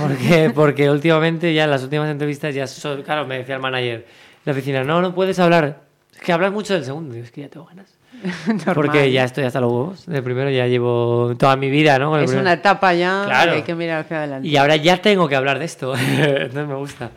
Porque, 0.00 0.50
porque 0.54 0.90
últimamente, 0.90 1.52
ya 1.54 1.64
en 1.64 1.70
las 1.70 1.82
últimas 1.82 2.08
entrevistas, 2.10 2.54
ya 2.54 2.66
so- 2.66 3.02
claro, 3.04 3.26
me 3.26 3.38
decía 3.38 3.56
el 3.56 3.62
manager 3.62 4.00
de 4.00 4.06
la 4.44 4.52
oficina, 4.52 4.82
no, 4.84 5.00
no 5.02 5.14
puedes 5.14 5.38
hablar. 5.38 5.85
Es 6.16 6.20
que 6.22 6.32
hablas 6.32 6.52
mucho 6.52 6.74
del 6.74 6.84
segundo. 6.84 7.14
Es 7.14 7.30
que 7.30 7.42
ya 7.42 7.48
tengo 7.48 7.66
ganas. 7.66 7.92
Porque 8.74 9.12
ya 9.12 9.24
estoy 9.24 9.44
hasta 9.44 9.60
los 9.60 9.70
huevos. 9.70 10.06
De 10.06 10.22
primero 10.22 10.50
ya 10.50 10.66
llevo 10.66 11.34
toda 11.38 11.56
mi 11.56 11.70
vida, 11.70 11.98
¿no? 11.98 12.10
Con 12.10 12.18
el 12.20 12.24
Es 12.24 12.32
una 12.32 12.54
etapa 12.54 12.94
ya 12.94 13.24
Claro. 13.26 13.52
que 13.52 13.56
hay 13.58 13.62
que 13.62 13.74
mirar 13.74 14.00
hacia 14.00 14.18
adelante. 14.18 14.48
Y 14.48 14.56
ahora 14.56 14.76
ya 14.76 15.00
tengo 15.02 15.28
que 15.28 15.36
hablar 15.36 15.58
de 15.58 15.66
esto. 15.66 15.94
Entonces 15.96 16.66
me 16.66 16.74
gusta. 16.74 17.10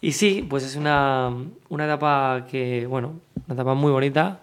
Y 0.00 0.12
sí, 0.12 0.46
pues 0.48 0.64
es 0.64 0.76
una, 0.76 1.30
una 1.68 1.84
etapa 1.84 2.46
que, 2.50 2.86
bueno, 2.86 3.20
una 3.46 3.54
etapa 3.54 3.74
muy 3.74 3.92
bonita 3.92 4.40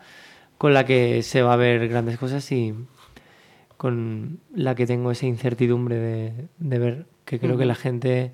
con 0.60 0.74
la 0.74 0.86
que 0.86 1.24
se 1.24 1.42
va 1.42 1.54
a 1.54 1.58
ver 1.58 1.88
grandes 1.90 2.18
cosas 2.20 2.52
y 2.52 2.74
con 3.76 4.40
la 4.56 4.76
que 4.76 4.86
tengo 4.88 5.12
esa 5.12 5.26
incertidumbre 5.26 5.96
de, 5.96 6.34
de 6.58 6.80
ver 6.80 7.06
que 7.26 7.40
creo 7.40 7.58
que 7.58 7.66
la 7.66 7.76
gente 7.76 8.32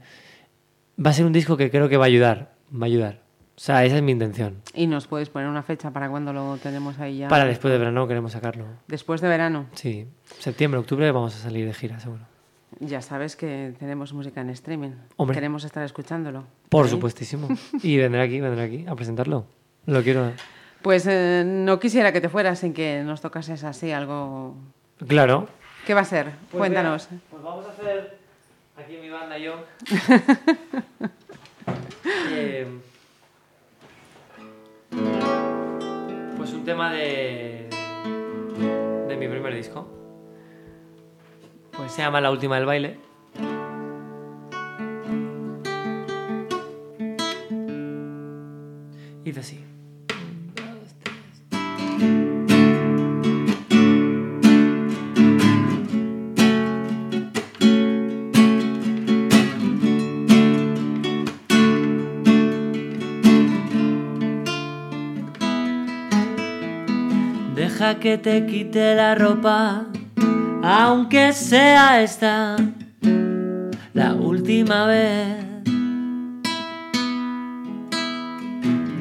va 1.03 1.09
a 1.09 1.13
ser 1.13 1.25
un 1.25 1.33
disco 1.33 1.57
que 1.57 1.69
creo 1.71 1.89
que 1.89 1.97
va 1.97 2.05
a 2.05 2.07
ayudar, 2.07 2.53
va 2.73 2.85
a 2.85 2.85
ayudar. 2.85 3.22
O 3.55 3.59
sea, 3.59 3.85
esa 3.85 3.97
es 3.97 4.01
mi 4.01 4.11
intención. 4.11 4.61
Y 4.73 4.87
nos 4.87 5.05
puedes 5.07 5.29
poner 5.29 5.47
una 5.47 5.61
fecha 5.61 5.91
para 5.91 6.09
cuando 6.09 6.33
lo 6.33 6.57
tenemos 6.57 6.97
ahí 6.99 7.19
ya. 7.19 7.27
Para 7.27 7.45
después 7.45 7.71
de 7.71 7.77
verano 7.77 8.07
queremos 8.07 8.31
sacarlo. 8.31 8.65
Después 8.87 9.21
de 9.21 9.27
verano. 9.27 9.67
Sí, 9.73 10.07
septiembre, 10.39 10.79
octubre 10.79 11.11
vamos 11.11 11.35
a 11.35 11.37
salir 11.37 11.65
de 11.67 11.73
gira, 11.73 11.99
seguro. 11.99 12.23
Ya 12.79 13.01
sabes 13.03 13.35
que 13.35 13.73
tenemos 13.77 14.11
música 14.13 14.41
en 14.41 14.49
streaming. 14.49 14.91
Hombre. 15.17 15.35
Queremos 15.35 15.63
estar 15.63 15.83
escuchándolo. 15.83 16.45
Por 16.69 16.85
¿Sí? 16.85 16.91
supuestísimo. 16.91 17.47
Y 17.83 17.97
vendré 17.97 18.21
aquí, 18.23 18.41
vendré 18.41 18.63
aquí 18.63 18.85
a 18.87 18.95
presentarlo. 18.95 19.45
Lo 19.85 20.01
quiero. 20.01 20.31
Pues 20.81 21.05
eh, 21.07 21.43
no 21.45 21.79
quisiera 21.79 22.11
que 22.11 22.19
te 22.21 22.29
fueras 22.29 22.59
sin 22.59 22.73
que 22.73 23.03
nos 23.05 23.21
tocases 23.21 23.63
así 23.63 23.91
algo. 23.91 24.55
Claro. 25.07 25.47
¿Qué 25.85 25.93
va 25.93 26.01
a 26.01 26.05
ser? 26.05 26.31
Cuéntanos. 26.51 27.07
pues 27.29 27.43
vamos 27.43 27.65
a 27.67 27.69
hacer 27.69 28.17
aquí 28.75 28.97
mi 28.99 29.09
banda 29.09 29.37
y 29.37 29.43
yo. 29.43 29.53
Eh, 32.35 32.67
pues 36.43 36.55
un 36.55 36.65
tema 36.65 36.91
de 36.91 37.69
de 39.07 39.15
mi 39.15 39.29
primer 39.29 39.55
disco. 39.55 39.87
Pues 41.71 41.93
se 41.93 42.01
llama 42.01 42.19
La 42.19 42.31
última 42.31 42.57
del 42.57 42.65
baile. 42.65 42.97
Y 49.21 49.23
dice 49.23 49.39
así. 49.39 49.72
Deja 67.83 67.99
que 67.99 68.17
te 68.17 68.45
quite 68.45 68.95
la 68.95 69.13
ropa, 69.13 69.87
aunque 70.63 71.33
sea 71.33 72.01
esta 72.01 72.55
la 73.93 74.13
última 74.13 74.85
vez. 74.85 75.43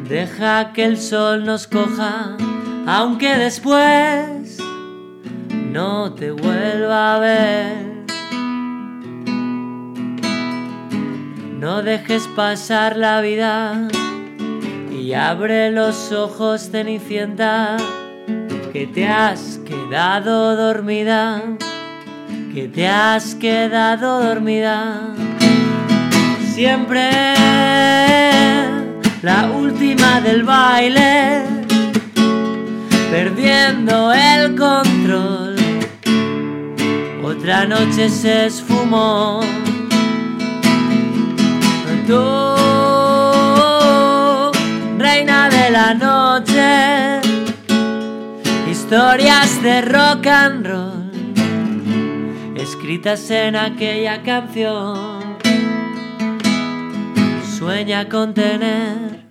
Deja 0.09 0.73
que 0.73 0.85
el 0.85 0.99
sol 0.99 1.45
nos 1.45 1.69
coja, 1.69 2.37
aunque 2.85 3.37
después 3.37 4.59
no 5.71 6.15
te 6.15 6.33
vuelva 6.33 7.15
a 7.15 7.19
ver. 7.21 7.87
No 11.61 11.83
dejes 11.85 12.27
pasar 12.35 12.97
la 12.97 13.21
vida 13.21 13.87
y 14.91 15.13
abre 15.13 15.71
los 15.71 16.11
ojos, 16.11 16.71
Cenicienta, 16.73 17.77
que 18.73 18.87
te 18.87 19.07
has 19.07 19.61
quedado 19.67 20.57
dormida, 20.57 21.43
que 22.55 22.69
te 22.69 22.89
has 22.89 23.35
quedado 23.35 24.23
dormida. 24.23 25.15
Siempre 26.55 27.11
la 29.21 29.51
última 29.55 30.23
del 30.23 30.45
baile, 30.45 31.43
perdiendo 33.11 34.11
el 34.11 34.57
control. 34.57 35.57
Otra 37.23 37.67
noche 37.67 38.09
se 38.09 38.47
esfumó. 38.47 39.41
Tú, 42.07 42.23
reina 44.99 45.51
de 45.51 45.71
la 45.71 45.95
noche, 45.95 46.52
historias 48.93 49.63
de 49.63 49.81
rock 49.81 50.27
and 50.27 50.67
roll, 50.67 51.11
escritas 52.55 53.31
en 53.31 53.57
aquella 53.57 54.23
canción. 54.23 55.39
Sueña 57.57 58.07
con 58.11 58.35
tener 58.35 59.25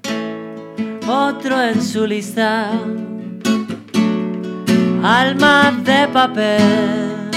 otro 1.07 1.61
en 1.61 1.79
su 1.79 2.07
lista, 2.07 2.71
alma 5.03 5.79
de 5.83 6.07
papel. 6.07 7.29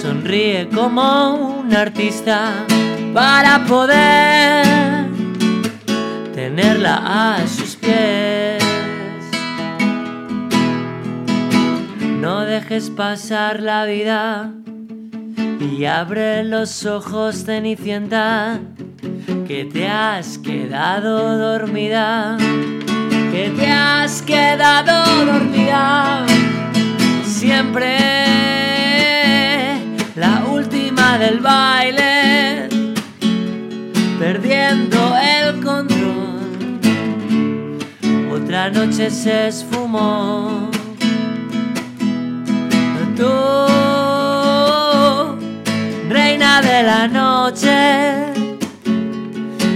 Sonríe 0.00 0.70
como 0.74 1.58
un 1.60 1.76
artista 1.76 2.54
para 3.12 3.62
poder 3.66 4.64
tenerla 6.32 7.34
a 7.34 7.46
sus 7.46 7.76
pies. 7.76 8.53
Dejes 12.44 12.90
pasar 12.90 13.60
la 13.60 13.84
vida 13.84 14.52
y 15.60 15.86
abre 15.86 16.44
los 16.44 16.84
ojos, 16.84 17.44
Cenicienta, 17.44 18.60
que 19.46 19.64
te 19.64 19.88
has 19.88 20.38
quedado 20.38 21.38
dormida, 21.38 22.36
que 23.32 23.52
te 23.56 23.66
has 23.66 24.22
quedado 24.22 25.24
dormida. 25.24 26.26
Siempre 27.24 27.96
la 30.14 30.44
última 30.48 31.18
del 31.18 31.40
baile, 31.40 32.68
perdiendo 34.18 35.16
el 35.16 35.64
control. 35.64 36.78
Otra 38.30 38.70
noche 38.70 39.10
se 39.10 39.48
esfumó. 39.48 40.73
Tú, 43.16 43.30
reina 46.08 46.60
de 46.62 46.82
la 46.82 47.06
noche, 47.06 48.32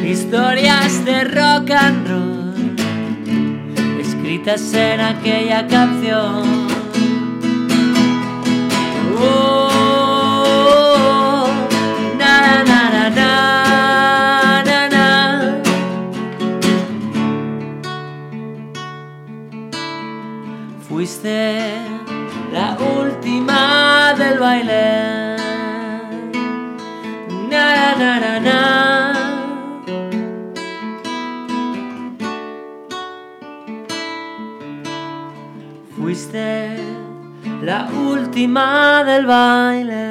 historias 0.04 1.04
de 1.04 1.24
rock 1.24 1.70
and 1.70 2.08
roll, 2.08 2.76
escritas 4.00 4.74
en 4.74 5.00
aquella 5.00 5.66
canción. 5.68 6.66
Oh, 9.20 9.88
na. 12.18 12.58
Fuiste 20.88 21.57
del 24.38 24.46
baile. 24.46 25.36
Na, 27.50 27.96
na, 27.98 28.20
na, 28.20 28.40
na. 28.40 28.58
Fuiste 35.96 36.76
la 37.62 37.88
última 37.90 39.04
del 39.04 39.26
baile. 39.26 40.06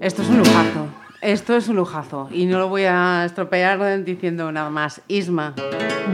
Esto 0.00 0.22
es 0.22 0.28
un 0.28 0.38
lujazo. 0.38 0.53
Esto 1.24 1.56
es 1.56 1.68
un 1.68 1.76
lujazo. 1.76 2.28
Y 2.30 2.44
no 2.44 2.58
lo 2.58 2.68
voy 2.68 2.82
a 2.84 3.24
estropear 3.24 4.04
diciendo 4.04 4.52
nada 4.52 4.68
más. 4.68 5.00
Isma, 5.08 5.54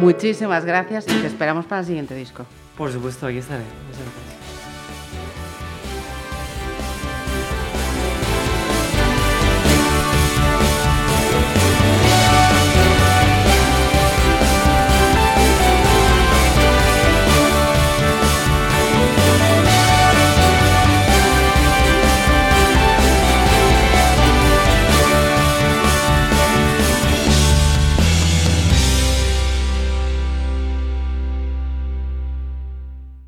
muchísimas 0.00 0.64
gracias 0.64 1.04
y 1.08 1.20
te 1.20 1.26
esperamos 1.26 1.66
para 1.66 1.80
el 1.80 1.86
siguiente 1.88 2.14
disco. 2.14 2.46
Por 2.78 2.92
supuesto, 2.92 3.26
aquí 3.26 3.38
estaré. 3.38 3.64
Muchas 3.88 4.04
gracias. 4.04 4.19